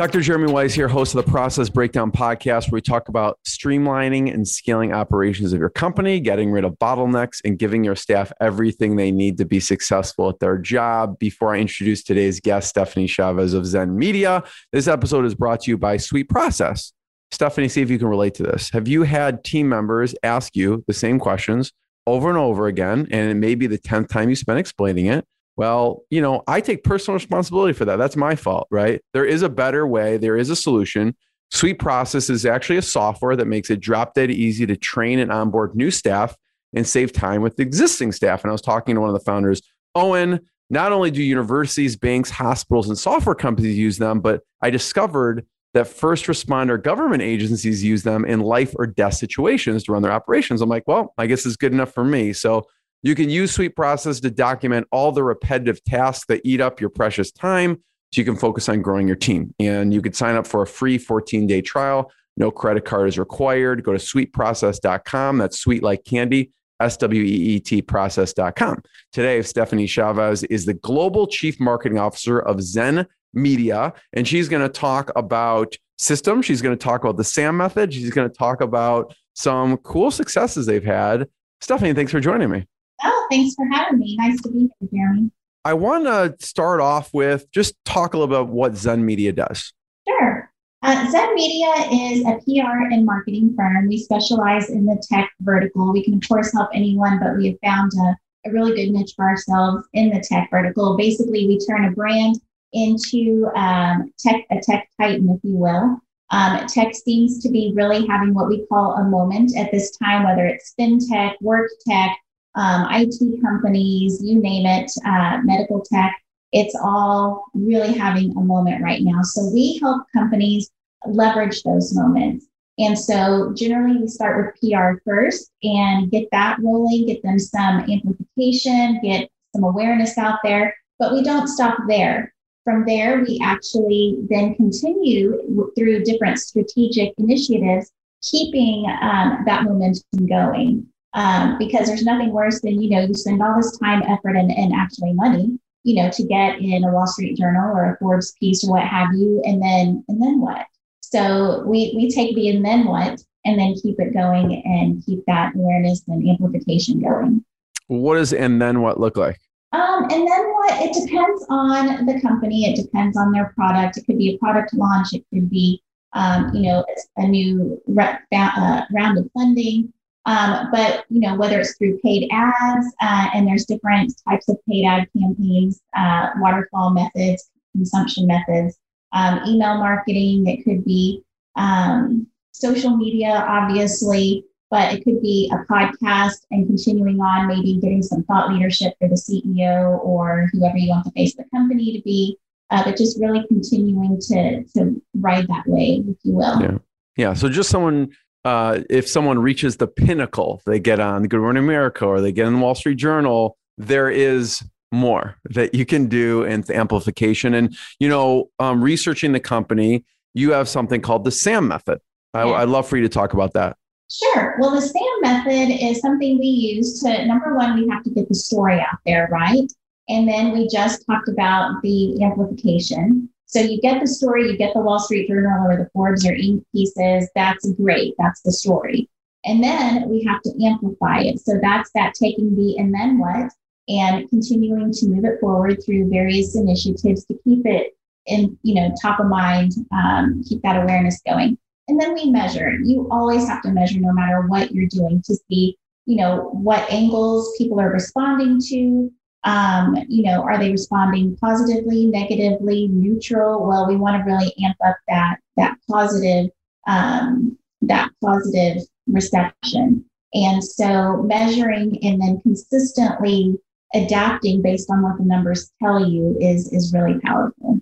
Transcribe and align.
Dr. 0.00 0.22
Jeremy 0.22 0.50
Weisz 0.50 0.72
here, 0.72 0.88
host 0.88 1.14
of 1.14 1.22
the 1.22 1.30
Process 1.30 1.68
Breakdown 1.68 2.10
podcast, 2.10 2.72
where 2.72 2.78
we 2.78 2.80
talk 2.80 3.10
about 3.10 3.38
streamlining 3.46 4.32
and 4.32 4.48
scaling 4.48 4.94
operations 4.94 5.52
of 5.52 5.60
your 5.60 5.68
company, 5.68 6.20
getting 6.20 6.50
rid 6.50 6.64
of 6.64 6.78
bottlenecks, 6.78 7.42
and 7.44 7.58
giving 7.58 7.84
your 7.84 7.94
staff 7.94 8.32
everything 8.40 8.96
they 8.96 9.10
need 9.10 9.36
to 9.36 9.44
be 9.44 9.60
successful 9.60 10.30
at 10.30 10.38
their 10.38 10.56
job. 10.56 11.18
Before 11.18 11.54
I 11.54 11.58
introduce 11.58 12.02
today's 12.02 12.40
guest, 12.40 12.70
Stephanie 12.70 13.08
Chavez 13.08 13.52
of 13.52 13.66
Zen 13.66 13.94
Media, 13.94 14.42
this 14.72 14.88
episode 14.88 15.26
is 15.26 15.34
brought 15.34 15.60
to 15.64 15.70
you 15.70 15.76
by 15.76 15.98
Sweet 15.98 16.30
Process. 16.30 16.94
Stephanie, 17.30 17.68
see 17.68 17.82
if 17.82 17.90
you 17.90 17.98
can 17.98 18.08
relate 18.08 18.32
to 18.36 18.42
this. 18.42 18.70
Have 18.70 18.88
you 18.88 19.02
had 19.02 19.44
team 19.44 19.68
members 19.68 20.14
ask 20.22 20.56
you 20.56 20.82
the 20.86 20.94
same 20.94 21.18
questions 21.18 21.74
over 22.06 22.30
and 22.30 22.38
over 22.38 22.68
again, 22.68 23.06
and 23.10 23.30
it 23.30 23.34
may 23.34 23.54
be 23.54 23.66
the 23.66 23.78
10th 23.78 24.08
time 24.08 24.30
you 24.30 24.34
spent 24.34 24.58
explaining 24.58 25.04
it? 25.04 25.26
Well, 25.60 26.04
you 26.08 26.22
know, 26.22 26.42
I 26.46 26.62
take 26.62 26.84
personal 26.84 27.16
responsibility 27.16 27.74
for 27.74 27.84
that. 27.84 27.96
That's 27.96 28.16
my 28.16 28.34
fault, 28.34 28.66
right? 28.70 29.02
There 29.12 29.26
is 29.26 29.42
a 29.42 29.50
better 29.50 29.86
way, 29.86 30.16
there 30.16 30.38
is 30.38 30.48
a 30.48 30.56
solution. 30.56 31.14
Sweet 31.50 31.78
Process 31.78 32.30
is 32.30 32.46
actually 32.46 32.78
a 32.78 32.82
software 32.82 33.36
that 33.36 33.44
makes 33.44 33.68
it 33.68 33.78
drop 33.78 34.14
dead 34.14 34.30
easy 34.30 34.64
to 34.64 34.74
train 34.74 35.18
and 35.18 35.30
onboard 35.30 35.76
new 35.76 35.90
staff 35.90 36.34
and 36.72 36.88
save 36.88 37.12
time 37.12 37.42
with 37.42 37.60
existing 37.60 38.12
staff. 38.12 38.42
And 38.42 38.50
I 38.50 38.52
was 38.52 38.62
talking 38.62 38.94
to 38.94 39.02
one 39.02 39.10
of 39.10 39.14
the 39.14 39.20
founders, 39.20 39.60
Owen. 39.94 40.40
Not 40.70 40.92
only 40.92 41.10
do 41.10 41.22
universities, 41.22 41.94
banks, 41.94 42.30
hospitals, 42.30 42.88
and 42.88 42.96
software 42.96 43.34
companies 43.34 43.76
use 43.76 43.98
them, 43.98 44.20
but 44.20 44.40
I 44.62 44.70
discovered 44.70 45.44
that 45.74 45.88
first 45.88 46.24
responder 46.24 46.82
government 46.82 47.22
agencies 47.22 47.84
use 47.84 48.02
them 48.02 48.24
in 48.24 48.40
life 48.40 48.72
or 48.76 48.86
death 48.86 49.14
situations 49.14 49.84
to 49.84 49.92
run 49.92 50.00
their 50.00 50.12
operations. 50.12 50.62
I'm 50.62 50.70
like, 50.70 50.84
well, 50.86 51.12
I 51.18 51.26
guess 51.26 51.44
it's 51.44 51.56
good 51.56 51.74
enough 51.74 51.92
for 51.92 52.04
me. 52.04 52.32
So 52.32 52.66
you 53.02 53.14
can 53.14 53.30
use 53.30 53.52
Sweet 53.52 53.74
Process 53.74 54.20
to 54.20 54.30
document 54.30 54.86
all 54.92 55.12
the 55.12 55.22
repetitive 55.22 55.82
tasks 55.84 56.26
that 56.26 56.42
eat 56.44 56.60
up 56.60 56.80
your 56.80 56.90
precious 56.90 57.30
time 57.32 57.82
so 58.12 58.20
you 58.20 58.24
can 58.24 58.36
focus 58.36 58.68
on 58.68 58.82
growing 58.82 59.06
your 59.06 59.16
team. 59.16 59.54
And 59.58 59.94
you 59.94 60.02
could 60.02 60.16
sign 60.16 60.36
up 60.36 60.46
for 60.46 60.62
a 60.62 60.66
free 60.66 60.98
14 60.98 61.46
day 61.46 61.62
trial. 61.62 62.10
No 62.36 62.50
credit 62.50 62.84
card 62.84 63.08
is 63.08 63.18
required. 63.18 63.82
Go 63.84 63.92
to 63.92 63.98
sweetprocess.com. 63.98 65.38
That's 65.38 65.58
sweet 65.58 65.82
like 65.82 66.04
candy, 66.04 66.52
S 66.80 66.96
W 66.98 67.22
E 67.22 67.26
E 67.26 67.60
T 67.60 67.82
process.com. 67.82 68.82
Today, 69.12 69.42
Stephanie 69.42 69.86
Chavez 69.86 70.44
is 70.44 70.66
the 70.66 70.74
Global 70.74 71.26
Chief 71.26 71.58
Marketing 71.60 71.98
Officer 71.98 72.38
of 72.38 72.62
Zen 72.62 73.06
Media, 73.32 73.92
and 74.12 74.26
she's 74.26 74.48
going 74.48 74.62
to 74.62 74.68
talk 74.68 75.10
about 75.16 75.76
systems. 75.98 76.46
She's 76.46 76.62
going 76.62 76.76
to 76.76 76.82
talk 76.82 77.04
about 77.04 77.16
the 77.16 77.24
SAM 77.24 77.56
method. 77.56 77.92
She's 77.92 78.10
going 78.10 78.28
to 78.28 78.34
talk 78.34 78.60
about 78.60 79.14
some 79.34 79.76
cool 79.78 80.10
successes 80.10 80.66
they've 80.66 80.84
had. 80.84 81.28
Stephanie, 81.60 81.94
thanks 81.94 82.10
for 82.10 82.20
joining 82.20 82.50
me. 82.50 82.66
Oh, 83.02 83.26
thanks 83.30 83.54
for 83.54 83.66
having 83.70 83.98
me. 83.98 84.16
Nice 84.16 84.40
to 84.42 84.50
be 84.50 84.70
here, 84.80 84.88
Jeremy. 84.92 85.30
I 85.64 85.74
want 85.74 86.04
to 86.04 86.34
start 86.44 86.80
off 86.80 87.12
with 87.12 87.50
just 87.52 87.74
talk 87.84 88.14
a 88.14 88.18
little 88.18 88.34
about 88.34 88.52
what 88.52 88.76
Zen 88.76 89.04
Media 89.04 89.32
does. 89.32 89.72
Sure. 90.08 90.50
Uh, 90.82 91.10
Zen 91.10 91.34
Media 91.34 91.70
is 91.92 92.24
a 92.24 92.38
PR 92.44 92.92
and 92.92 93.04
marketing 93.04 93.54
firm. 93.54 93.86
We 93.86 93.98
specialize 93.98 94.70
in 94.70 94.86
the 94.86 95.02
tech 95.10 95.30
vertical. 95.40 95.92
We 95.92 96.02
can, 96.02 96.14
of 96.14 96.26
course, 96.26 96.52
help 96.52 96.70
anyone, 96.72 97.18
but 97.18 97.36
we 97.36 97.48
have 97.48 97.56
found 97.62 97.92
a, 97.92 98.48
a 98.48 98.52
really 98.52 98.74
good 98.74 98.90
niche 98.90 99.12
for 99.14 99.26
ourselves 99.26 99.86
in 99.92 100.08
the 100.08 100.20
tech 100.20 100.48
vertical. 100.50 100.96
Basically, 100.96 101.46
we 101.46 101.58
turn 101.58 101.84
a 101.84 101.90
brand 101.90 102.40
into 102.72 103.50
um, 103.54 104.12
tech, 104.18 104.46
a 104.50 104.60
tech 104.60 104.88
titan, 104.98 105.28
if 105.28 105.40
you 105.42 105.56
will. 105.56 106.00
Um, 106.30 106.66
tech 106.68 106.94
seems 106.94 107.42
to 107.42 107.50
be 107.50 107.72
really 107.74 108.06
having 108.06 108.32
what 108.32 108.48
we 108.48 108.64
call 108.66 108.94
a 108.94 109.04
moment 109.04 109.56
at 109.56 109.70
this 109.72 109.96
time, 109.98 110.24
whether 110.24 110.46
it's 110.46 110.72
fintech, 110.78 111.34
work 111.42 111.68
tech, 111.86 112.16
um, 112.54 112.86
IT 112.90 113.40
companies, 113.42 114.20
you 114.22 114.40
name 114.40 114.66
it, 114.66 114.90
uh, 115.06 115.38
medical 115.44 115.80
tech. 115.80 116.20
It's 116.52 116.74
all 116.82 117.44
really 117.54 117.92
having 117.92 118.36
a 118.36 118.40
moment 118.40 118.82
right 118.82 119.02
now. 119.02 119.22
So 119.22 119.50
we 119.52 119.78
help 119.78 120.02
companies 120.12 120.70
leverage 121.06 121.62
those 121.62 121.94
moments. 121.94 122.46
And 122.78 122.98
so 122.98 123.52
generally 123.54 123.98
we 123.98 124.08
start 124.08 124.54
with 124.60 124.60
PR 124.60 125.00
first 125.04 125.50
and 125.62 126.10
get 126.10 126.28
that 126.32 126.58
rolling, 126.60 127.06
get 127.06 127.22
them 127.22 127.38
some 127.38 127.80
amplification, 127.80 129.00
get 129.02 129.28
some 129.54 129.64
awareness 129.64 130.16
out 130.18 130.38
there, 130.42 130.74
but 130.98 131.12
we 131.12 131.22
don't 131.22 131.46
stop 131.46 131.78
there. 131.88 132.32
From 132.64 132.84
there, 132.86 133.20
we 133.20 133.40
actually 133.42 134.18
then 134.28 134.54
continue 134.54 135.70
through 135.76 136.04
different 136.04 136.38
strategic 136.38 137.14
initiatives, 137.18 137.90
keeping 138.22 138.86
um, 139.02 139.42
that 139.46 139.64
momentum 139.64 140.26
going 140.26 140.86
um, 141.14 141.58
because 141.58 141.88
there's 141.88 142.04
nothing 142.04 142.30
worse 142.32 142.60
than 142.60 142.80
you 142.80 142.90
know 142.90 143.00
you 143.00 143.14
spend 143.14 143.42
all 143.42 143.56
this 143.56 143.78
time 143.78 144.02
effort 144.02 144.36
and, 144.36 144.50
and 144.50 144.72
actually 144.74 145.12
money 145.12 145.58
you 145.84 145.94
know 145.94 146.10
to 146.10 146.22
get 146.24 146.58
in 146.58 146.84
a 146.84 146.92
wall 146.92 147.06
street 147.06 147.36
journal 147.36 147.70
or 147.74 147.92
a 147.92 147.98
forbes 147.98 148.32
piece 148.38 148.64
or 148.64 148.72
what 148.72 148.82
have 148.82 149.08
you 149.14 149.42
and 149.44 149.62
then 149.62 150.04
and 150.08 150.22
then 150.22 150.40
what? 150.40 150.66
So 151.00 151.64
we 151.66 151.92
we 151.96 152.10
take 152.10 152.34
the 152.34 152.48
and 152.50 152.64
then 152.64 152.84
what 152.84 153.20
and 153.44 153.58
then 153.58 153.74
keep 153.74 153.98
it 153.98 154.12
going 154.12 154.62
and 154.64 155.04
keep 155.04 155.24
that 155.26 155.54
awareness 155.54 156.02
and 156.06 156.28
amplification 156.28 157.00
going. 157.00 157.44
What 157.88 158.14
does 158.14 158.32
and 158.32 158.60
then 158.60 158.82
what 158.82 159.00
look 159.00 159.16
like? 159.16 159.38
Um, 159.72 160.04
and 160.04 160.28
then 160.28 160.52
what? 160.52 160.82
It 160.82 160.92
depends 160.92 161.46
on 161.48 162.06
the 162.06 162.20
company. 162.20 162.64
It 162.64 162.76
depends 162.76 163.16
on 163.16 163.32
their 163.32 163.52
product. 163.56 163.96
It 163.96 164.04
could 164.04 164.18
be 164.18 164.34
a 164.34 164.38
product 164.38 164.74
launch. 164.74 165.12
It 165.12 165.24
could 165.32 165.48
be 165.48 165.82
um, 166.12 166.54
you 166.54 166.62
know 166.62 166.84
a 167.16 167.26
new 167.26 167.80
re- 167.86 168.18
uh, 168.32 168.82
round 168.92 169.18
of 169.18 169.30
funding 169.32 169.92
um, 170.26 170.68
but 170.70 171.04
you 171.08 171.20
know 171.20 171.34
whether 171.34 171.60
it's 171.60 171.76
through 171.76 171.98
paid 172.00 172.28
ads, 172.30 172.86
uh, 173.00 173.30
and 173.34 173.46
there's 173.46 173.64
different 173.64 174.12
types 174.28 174.48
of 174.48 174.58
paid 174.68 174.84
ad 174.84 175.08
campaigns, 175.18 175.80
uh, 175.96 176.30
waterfall 176.36 176.90
methods, 176.90 177.50
consumption 177.72 178.26
methods, 178.26 178.78
um, 179.12 179.40
email 179.46 179.78
marketing. 179.78 180.46
It 180.46 180.64
could 180.64 180.84
be 180.84 181.22
um, 181.56 182.26
social 182.52 182.96
media, 182.96 183.44
obviously, 183.48 184.44
but 184.70 184.92
it 184.92 185.04
could 185.04 185.22
be 185.22 185.50
a 185.52 185.72
podcast 185.72 186.46
and 186.50 186.66
continuing 186.66 187.20
on, 187.20 187.48
maybe 187.48 187.78
getting 187.80 188.02
some 188.02 188.22
thought 188.24 188.52
leadership 188.52 188.94
for 188.98 189.08
the 189.08 189.14
CEO 189.14 189.98
or 190.04 190.50
whoever 190.52 190.76
you 190.76 190.90
want 190.90 191.04
the 191.04 191.12
face 191.12 191.32
of 191.32 191.44
the 191.44 191.56
company 191.56 191.96
to 191.96 192.02
be. 192.02 192.36
Uh, 192.70 192.84
but 192.84 192.96
just 192.96 193.18
really 193.20 193.44
continuing 193.48 194.20
to 194.20 194.62
to 194.64 195.02
ride 195.14 195.48
that 195.48 195.64
wave, 195.66 196.04
if 196.08 196.16
you 196.22 196.34
will. 196.34 196.60
Yeah. 196.60 196.78
Yeah. 197.16 197.34
So 197.34 197.48
just 197.48 197.68
someone 197.68 198.12
uh, 198.44 198.80
if 198.88 199.08
someone 199.08 199.38
reaches 199.38 199.76
the 199.76 199.86
pinnacle, 199.86 200.62
they 200.66 200.78
get 200.78 201.00
on 201.00 201.24
Good 201.24 201.40
Morning 201.40 201.62
America 201.62 202.06
or 202.06 202.20
they 202.20 202.32
get 202.32 202.46
in 202.46 202.54
the 202.54 202.58
Wall 202.60 202.74
Street 202.74 202.96
Journal, 202.96 203.56
there 203.76 204.10
is 204.10 204.62
more 204.92 205.36
that 205.44 205.74
you 205.74 205.86
can 205.86 206.06
do 206.08 206.42
in 206.42 206.64
amplification. 206.72 207.54
And, 207.54 207.76
you 207.98 208.08
know, 208.08 208.50
um, 208.58 208.82
researching 208.82 209.32
the 209.32 209.40
company, 209.40 210.04
you 210.34 210.52
have 210.52 210.68
something 210.68 211.00
called 211.00 211.24
the 211.24 211.30
SAM 211.30 211.68
method. 211.68 212.00
I, 212.34 212.42
I'd 212.42 212.68
love 212.68 212.88
for 212.88 212.96
you 212.96 213.02
to 213.02 213.08
talk 213.08 213.32
about 213.32 213.52
that. 213.54 213.76
Sure. 214.10 214.56
Well, 214.58 214.72
the 214.72 214.80
SAM 214.80 215.20
method 215.20 215.70
is 215.80 216.00
something 216.00 216.38
we 216.38 216.46
use 216.46 217.00
to 217.00 217.24
number 217.26 217.54
one, 217.54 217.76
we 217.76 217.88
have 217.88 218.02
to 218.04 218.10
get 218.10 218.28
the 218.28 218.34
story 218.34 218.80
out 218.80 218.98
there, 219.06 219.28
right? 219.30 219.70
And 220.08 220.28
then 220.28 220.52
we 220.52 220.66
just 220.66 221.06
talked 221.06 221.28
about 221.28 221.80
the 221.82 222.22
amplification. 222.22 223.28
So 223.50 223.58
you 223.58 223.80
get 223.80 224.00
the 224.00 224.06
story, 224.06 224.48
you 224.48 224.56
get 224.56 224.74
the 224.74 224.80
Wall 224.80 225.00
Street 225.00 225.26
Journal 225.26 225.68
or 225.68 225.76
the 225.76 225.90
Forbes 225.92 226.24
or 226.24 226.30
Inc. 226.30 226.62
pieces. 226.72 227.28
That's 227.34 227.68
great. 227.72 228.14
That's 228.16 228.42
the 228.42 228.52
story. 228.52 229.08
And 229.44 229.60
then 229.60 230.08
we 230.08 230.22
have 230.22 230.40
to 230.42 230.64
amplify 230.64 231.22
it. 231.22 231.40
So 231.40 231.58
that's 231.60 231.90
that 231.96 232.14
taking 232.14 232.54
the 232.54 232.78
and 232.78 232.94
then 232.94 233.18
what 233.18 233.50
and 233.88 234.30
continuing 234.30 234.92
to 234.92 235.06
move 235.08 235.24
it 235.24 235.40
forward 235.40 235.84
through 235.84 236.10
various 236.10 236.54
initiatives 236.54 237.24
to 237.24 237.34
keep 237.42 237.66
it 237.66 237.96
in, 238.26 238.56
you 238.62 238.76
know, 238.76 238.94
top 239.02 239.18
of 239.18 239.26
mind, 239.26 239.72
um, 239.92 240.44
keep 240.48 240.62
that 240.62 240.80
awareness 240.80 241.20
going. 241.26 241.58
And 241.88 242.00
then 242.00 242.14
we 242.14 242.30
measure. 242.30 242.78
You 242.84 243.08
always 243.10 243.48
have 243.48 243.62
to 243.62 243.72
measure 243.72 243.98
no 243.98 244.12
matter 244.12 244.42
what 244.42 244.70
you're 244.70 244.86
doing 244.86 245.22
to 245.22 245.34
see, 245.34 245.76
you 246.06 246.18
know, 246.18 246.50
what 246.52 246.88
angles 246.88 247.52
people 247.58 247.80
are 247.80 247.90
responding 247.90 248.60
to, 248.68 249.10
um, 249.44 249.96
you 250.08 250.22
know, 250.22 250.42
are 250.42 250.58
they 250.58 250.70
responding 250.70 251.36
positively, 251.36 252.06
negatively, 252.06 252.88
neutral? 252.88 253.66
Well, 253.66 253.88
we 253.88 253.96
want 253.96 254.18
to 254.18 254.30
really 254.30 254.54
amp 254.62 254.76
up 254.84 254.96
that 255.08 255.38
that 255.56 255.76
positive 255.88 256.50
um, 256.86 257.56
that 257.82 258.10
positive 258.22 258.82
reception. 259.06 260.04
And 260.32 260.62
so 260.62 261.22
measuring 261.22 261.98
and 262.04 262.20
then 262.20 262.40
consistently 262.42 263.56
adapting 263.94 264.62
based 264.62 264.88
on 264.90 265.02
what 265.02 265.18
the 265.18 265.24
numbers 265.24 265.72
tell 265.82 266.06
you 266.06 266.36
is 266.40 266.72
is 266.72 266.92
really 266.92 267.18
powerful. 267.20 267.80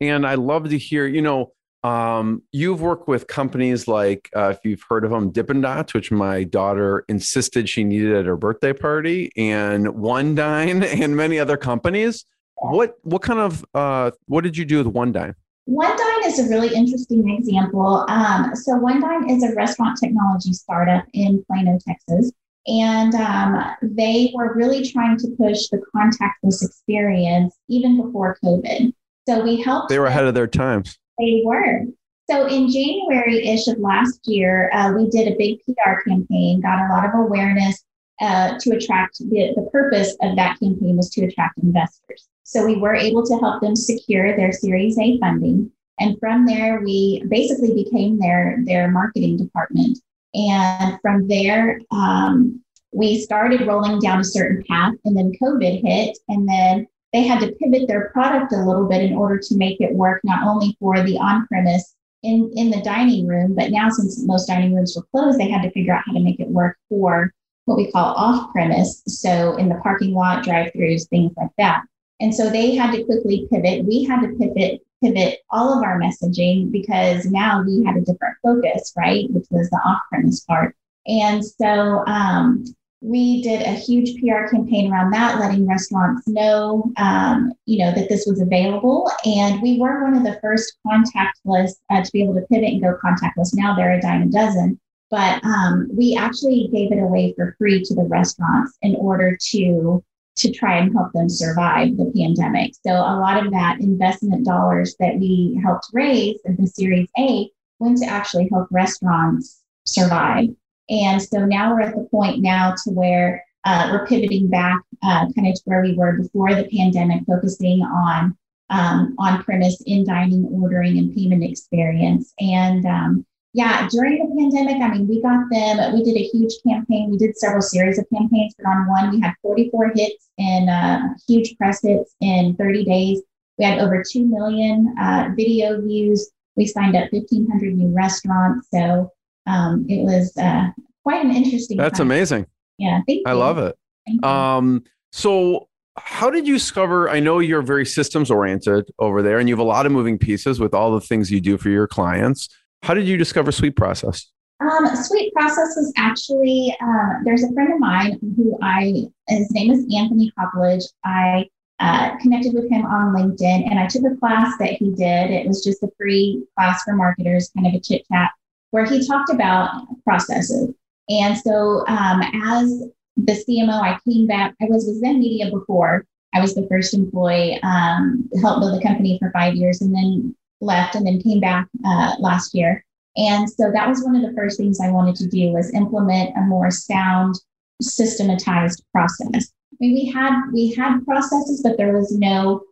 And 0.00 0.26
I 0.26 0.34
love 0.34 0.68
to 0.70 0.78
hear, 0.78 1.06
you 1.06 1.22
know, 1.22 1.52
Um, 1.84 2.42
you've 2.50 2.80
worked 2.80 3.08
with 3.08 3.26
companies 3.26 3.86
like, 3.86 4.30
uh, 4.34 4.48
if 4.48 4.58
you've 4.64 4.82
heard 4.88 5.04
of 5.04 5.10
them, 5.10 5.30
Dippin' 5.30 5.60
Dots, 5.60 5.92
which 5.92 6.10
my 6.10 6.42
daughter 6.42 7.04
insisted 7.08 7.68
she 7.68 7.84
needed 7.84 8.16
at 8.16 8.24
her 8.24 8.36
birthday 8.36 8.72
party, 8.72 9.30
and 9.36 9.86
OneDine, 9.88 10.82
and 11.02 11.14
many 11.14 11.38
other 11.38 11.58
companies. 11.58 12.24
What 12.56 12.94
what 13.02 13.20
kind 13.20 13.40
of 13.40 13.64
uh, 13.74 14.12
what 14.26 14.44
did 14.44 14.56
you 14.56 14.64
do 14.64 14.82
with 14.82 14.86
OneDine? 14.94 15.34
One 15.66 15.96
Dine 15.96 16.24
is 16.26 16.38
a 16.38 16.48
really 16.48 16.74
interesting 16.74 17.28
example. 17.30 18.06
Um, 18.08 18.54
so 18.54 18.72
OneDine 18.78 19.30
is 19.30 19.42
a 19.42 19.54
restaurant 19.54 19.98
technology 19.98 20.52
startup 20.52 21.04
in 21.12 21.44
Plano, 21.46 21.78
Texas. 21.86 22.32
And 22.66 23.14
um, 23.14 23.62
they 23.82 24.32
were 24.34 24.54
really 24.54 24.88
trying 24.88 25.18
to 25.18 25.28
push 25.38 25.68
the 25.68 25.82
contactless 25.94 26.64
experience 26.64 27.54
even 27.68 28.00
before 28.00 28.38
COVID. 28.42 28.92
So 29.28 29.42
we 29.42 29.60
helped. 29.60 29.90
They 29.90 29.98
were 29.98 30.06
ahead 30.06 30.24
of 30.24 30.34
their 30.34 30.46
times. 30.46 30.98
They 31.18 31.42
were. 31.44 31.84
So 32.30 32.46
in 32.46 32.70
January 32.70 33.46
ish 33.46 33.66
of 33.68 33.78
last 33.78 34.26
year, 34.26 34.70
uh, 34.72 34.92
we 34.96 35.10
did 35.10 35.28
a 35.28 35.36
big 35.36 35.58
PR 35.64 36.08
campaign, 36.08 36.60
got 36.60 36.80
a 36.80 36.92
lot 36.92 37.04
of 37.04 37.14
awareness 37.14 37.84
uh, 38.20 38.58
to 38.60 38.70
attract 38.76 39.18
the, 39.18 39.52
the 39.54 39.68
purpose 39.72 40.16
of 40.22 40.36
that 40.36 40.58
campaign 40.58 40.96
was 40.96 41.10
to 41.10 41.24
attract 41.24 41.58
investors. 41.58 42.28
So 42.44 42.64
we 42.64 42.76
were 42.76 42.94
able 42.94 43.24
to 43.26 43.38
help 43.38 43.60
them 43.60 43.76
secure 43.76 44.36
their 44.36 44.52
Series 44.52 44.98
A 44.98 45.18
funding. 45.18 45.70
And 46.00 46.18
from 46.18 46.46
there, 46.46 46.80
we 46.82 47.24
basically 47.28 47.74
became 47.74 48.18
their, 48.18 48.58
their 48.64 48.90
marketing 48.90 49.36
department. 49.36 49.98
And 50.34 50.98
from 51.00 51.28
there, 51.28 51.80
um, 51.90 52.60
we 52.92 53.20
started 53.20 53.66
rolling 53.66 53.98
down 54.00 54.20
a 54.20 54.24
certain 54.24 54.62
path, 54.68 54.94
and 55.04 55.16
then 55.16 55.32
COVID 55.42 55.82
hit. 55.84 56.16
And 56.28 56.48
then 56.48 56.86
they 57.14 57.22
had 57.22 57.38
to 57.38 57.52
pivot 57.52 57.86
their 57.86 58.10
product 58.10 58.52
a 58.52 58.56
little 58.56 58.88
bit 58.88 59.00
in 59.00 59.14
order 59.16 59.38
to 59.38 59.56
make 59.56 59.80
it 59.80 59.94
work 59.94 60.20
not 60.24 60.42
only 60.42 60.76
for 60.80 61.00
the 61.04 61.16
on 61.16 61.46
premise 61.46 61.94
in, 62.24 62.50
in 62.56 62.70
the 62.70 62.82
dining 62.82 63.28
room, 63.28 63.54
but 63.54 63.70
now 63.70 63.88
since 63.88 64.26
most 64.26 64.46
dining 64.46 64.74
rooms 64.74 64.96
were 64.96 65.06
closed, 65.12 65.38
they 65.38 65.48
had 65.48 65.62
to 65.62 65.70
figure 65.70 65.94
out 65.94 66.02
how 66.04 66.12
to 66.12 66.18
make 66.18 66.40
it 66.40 66.48
work 66.48 66.76
for 66.88 67.32
what 67.66 67.76
we 67.76 67.88
call 67.92 68.14
off 68.14 68.50
premise. 68.52 69.00
So 69.06 69.56
in 69.56 69.68
the 69.68 69.76
parking 69.76 70.12
lot, 70.12 70.42
drive 70.42 70.72
throughs, 70.72 71.08
things 71.08 71.32
like 71.36 71.50
that. 71.56 71.84
And 72.20 72.34
so 72.34 72.50
they 72.50 72.74
had 72.74 72.90
to 72.90 73.04
quickly 73.04 73.46
pivot. 73.48 73.84
We 73.84 74.02
had 74.02 74.20
to 74.22 74.28
pivot 74.36 74.82
pivot 75.00 75.38
all 75.50 75.76
of 75.76 75.84
our 75.84 76.00
messaging 76.00 76.72
because 76.72 77.26
now 77.26 77.62
we 77.62 77.84
had 77.84 77.96
a 77.96 78.00
different 78.00 78.36
focus, 78.42 78.92
right? 78.96 79.30
Which 79.30 79.46
was 79.50 79.70
the 79.70 79.80
off 79.84 80.00
premise 80.10 80.40
part. 80.40 80.74
And 81.06 81.44
so 81.44 82.04
um, 82.06 82.64
we 83.04 83.42
did 83.42 83.60
a 83.60 83.72
huge 83.72 84.18
PR 84.18 84.48
campaign 84.50 84.90
around 84.90 85.10
that, 85.10 85.38
letting 85.38 85.68
restaurants 85.68 86.26
know, 86.26 86.90
um, 86.96 87.52
you 87.66 87.84
know, 87.84 87.92
that 87.92 88.08
this 88.08 88.24
was 88.26 88.40
available. 88.40 89.10
And 89.26 89.60
we 89.60 89.78
were 89.78 90.02
one 90.02 90.16
of 90.16 90.24
the 90.24 90.38
first 90.40 90.78
contactless 90.86 91.72
uh, 91.90 92.02
to 92.02 92.12
be 92.12 92.22
able 92.22 92.34
to 92.34 92.46
pivot 92.50 92.70
and 92.70 92.82
go 92.82 92.96
contactless. 93.04 93.54
Now 93.54 93.76
they're 93.76 93.92
a 93.92 94.00
dime 94.00 94.22
a 94.22 94.26
dozen, 94.26 94.80
but 95.10 95.44
um, 95.44 95.86
we 95.92 96.16
actually 96.16 96.70
gave 96.72 96.92
it 96.92 96.98
away 96.98 97.34
for 97.36 97.54
free 97.58 97.82
to 97.84 97.94
the 97.94 98.04
restaurants 98.04 98.78
in 98.80 98.96
order 98.96 99.36
to 99.50 100.02
to 100.36 100.50
try 100.50 100.78
and 100.78 100.92
help 100.92 101.12
them 101.12 101.28
survive 101.28 101.96
the 101.96 102.10
pandemic. 102.16 102.72
So 102.84 102.92
a 102.92 103.20
lot 103.20 103.44
of 103.44 103.52
that 103.52 103.78
investment 103.80 104.44
dollars 104.44 104.96
that 104.98 105.16
we 105.20 105.60
helped 105.62 105.86
raise 105.92 106.40
in 106.44 106.56
the 106.56 106.66
Series 106.66 107.08
A 107.18 107.50
went 107.78 107.98
to 107.98 108.06
actually 108.06 108.48
help 108.50 108.66
restaurants 108.72 109.62
survive. 109.84 110.48
And 110.90 111.20
so 111.20 111.44
now 111.44 111.72
we're 111.72 111.82
at 111.82 111.94
the 111.94 112.08
point 112.10 112.42
now 112.42 112.74
to 112.84 112.90
where 112.90 113.44
uh, 113.64 113.88
we're 113.92 114.06
pivoting 114.06 114.48
back 114.48 114.80
uh, 115.02 115.26
kind 115.34 115.48
of 115.48 115.54
to 115.54 115.62
where 115.64 115.82
we 115.82 115.94
were 115.94 116.18
before 116.20 116.54
the 116.54 116.68
pandemic, 116.76 117.22
focusing 117.26 117.82
on 117.82 118.36
um, 118.70 119.14
on 119.18 119.42
premise 119.42 119.82
in 119.86 120.04
dining, 120.04 120.46
ordering, 120.46 120.98
and 120.98 121.14
payment 121.14 121.44
experience. 121.44 122.32
And 122.40 122.84
um, 122.86 123.26
yeah, 123.52 123.88
during 123.88 124.18
the 124.18 124.34
pandemic, 124.36 124.82
I 124.82 124.88
mean, 124.88 125.06
we 125.06 125.22
got 125.22 125.48
them, 125.50 125.94
we 125.94 126.02
did 126.02 126.16
a 126.16 126.24
huge 126.24 126.54
campaign. 126.66 127.10
We 127.10 127.18
did 127.18 127.38
several 127.38 127.62
series 127.62 127.98
of 127.98 128.06
campaigns, 128.12 128.54
but 128.58 128.66
on 128.66 128.88
one, 128.88 129.10
we 129.10 129.20
had 129.20 129.34
44 129.42 129.92
hits 129.94 130.28
and 130.38 130.68
uh, 130.68 131.00
huge 131.28 131.56
press 131.56 131.80
hits 131.82 132.14
in 132.20 132.56
30 132.56 132.84
days. 132.84 133.22
We 133.58 133.64
had 133.64 133.78
over 133.78 134.02
2 134.02 134.26
million 134.26 134.94
uh, 135.00 135.28
video 135.36 135.80
views. 135.80 136.30
We 136.56 136.66
signed 136.66 136.96
up 136.96 137.12
1,500 137.12 137.76
new 137.76 137.94
restaurants. 137.94 138.66
So 138.72 139.12
um, 139.46 139.86
it 139.88 140.02
was 140.02 140.36
uh, 140.36 140.68
quite 141.02 141.24
an 141.24 141.30
interesting. 141.30 141.76
That's 141.76 141.98
time. 141.98 142.08
amazing. 142.08 142.46
Yeah, 142.78 143.00
I 143.26 143.32
love 143.32 143.58
it. 143.58 143.76
Um, 144.24 144.82
so, 145.12 145.68
how 145.96 146.30
did 146.30 146.46
you 146.46 146.54
discover? 146.54 147.08
I 147.08 147.20
know 147.20 147.38
you're 147.38 147.62
very 147.62 147.86
systems 147.86 148.30
oriented 148.30 148.90
over 148.98 149.22
there, 149.22 149.38
and 149.38 149.48
you 149.48 149.54
have 149.54 149.60
a 149.60 149.68
lot 149.68 149.86
of 149.86 149.92
moving 149.92 150.18
pieces 150.18 150.58
with 150.58 150.74
all 150.74 150.92
the 150.92 151.00
things 151.00 151.30
you 151.30 151.40
do 151.40 151.56
for 151.56 151.68
your 151.68 151.86
clients. 151.86 152.48
How 152.82 152.94
did 152.94 153.06
you 153.06 153.16
discover 153.16 153.52
Sweet 153.52 153.76
Process? 153.76 154.30
Um, 154.60 154.86
Sweet 154.96 155.32
Process 155.34 155.74
was 155.76 155.92
actually 155.96 156.76
uh, 156.80 157.20
there's 157.24 157.42
a 157.42 157.52
friend 157.52 157.72
of 157.72 157.78
mine 157.78 158.18
who 158.36 158.58
I 158.62 159.06
his 159.28 159.50
name 159.52 159.70
is 159.70 159.86
Anthony 159.94 160.32
Coppedge. 160.38 160.84
I 161.04 161.48
uh, 161.80 162.16
connected 162.18 162.54
with 162.54 162.70
him 162.70 162.84
on 162.86 163.14
LinkedIn, 163.14 163.70
and 163.70 163.78
I 163.78 163.86
took 163.86 164.02
a 164.04 164.16
class 164.16 164.54
that 164.58 164.72
he 164.72 164.90
did. 164.94 165.30
It 165.30 165.46
was 165.46 165.62
just 165.62 165.82
a 165.82 165.88
free 165.98 166.44
class 166.56 166.82
for 166.84 166.94
marketers, 166.94 167.50
kind 167.54 167.66
of 167.66 167.74
a 167.74 167.80
chit 167.80 168.06
chat 168.10 168.30
where 168.74 168.84
he 168.84 169.06
talked 169.06 169.30
about 169.30 169.86
processes. 170.02 170.74
And 171.08 171.38
so, 171.38 171.86
um, 171.86 172.22
as 172.44 172.82
the 173.16 173.32
CMO, 173.32 173.80
I 173.80 174.00
came 174.04 174.26
back. 174.26 174.52
I 174.60 174.64
was 174.64 174.84
with 174.84 174.98
Zen 174.98 175.20
Media 175.20 175.48
before. 175.48 176.04
I 176.34 176.40
was 176.40 176.56
the 176.56 176.66
first 176.68 176.92
employee, 176.92 177.62
um, 177.62 178.28
helped 178.42 178.62
build 178.62 178.76
the 178.76 178.82
company 178.82 179.16
for 179.20 179.30
five 179.30 179.54
years, 179.54 179.80
and 179.80 179.94
then 179.94 180.34
left, 180.60 180.96
and 180.96 181.06
then 181.06 181.22
came 181.22 181.38
back 181.38 181.68
uh, 181.86 182.16
last 182.18 182.52
year. 182.52 182.84
And 183.16 183.48
so 183.48 183.70
that 183.72 183.88
was 183.88 184.02
one 184.02 184.16
of 184.16 184.22
the 184.22 184.36
first 184.36 184.58
things 184.58 184.80
I 184.80 184.90
wanted 184.90 185.14
to 185.16 185.28
do 185.28 185.52
was 185.52 185.72
implement 185.72 186.36
a 186.36 186.40
more 186.40 186.72
sound, 186.72 187.36
systematized 187.80 188.82
process. 188.90 189.52
I 189.72 189.76
mean, 189.78 189.94
we 189.94 190.10
had 190.10 190.50
we 190.52 190.72
had 190.72 191.04
processes, 191.04 191.62
but 191.62 191.76
there 191.76 191.96
was 191.96 192.10
no 192.18 192.64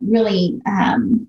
really 0.00 0.58
um, 0.64 1.28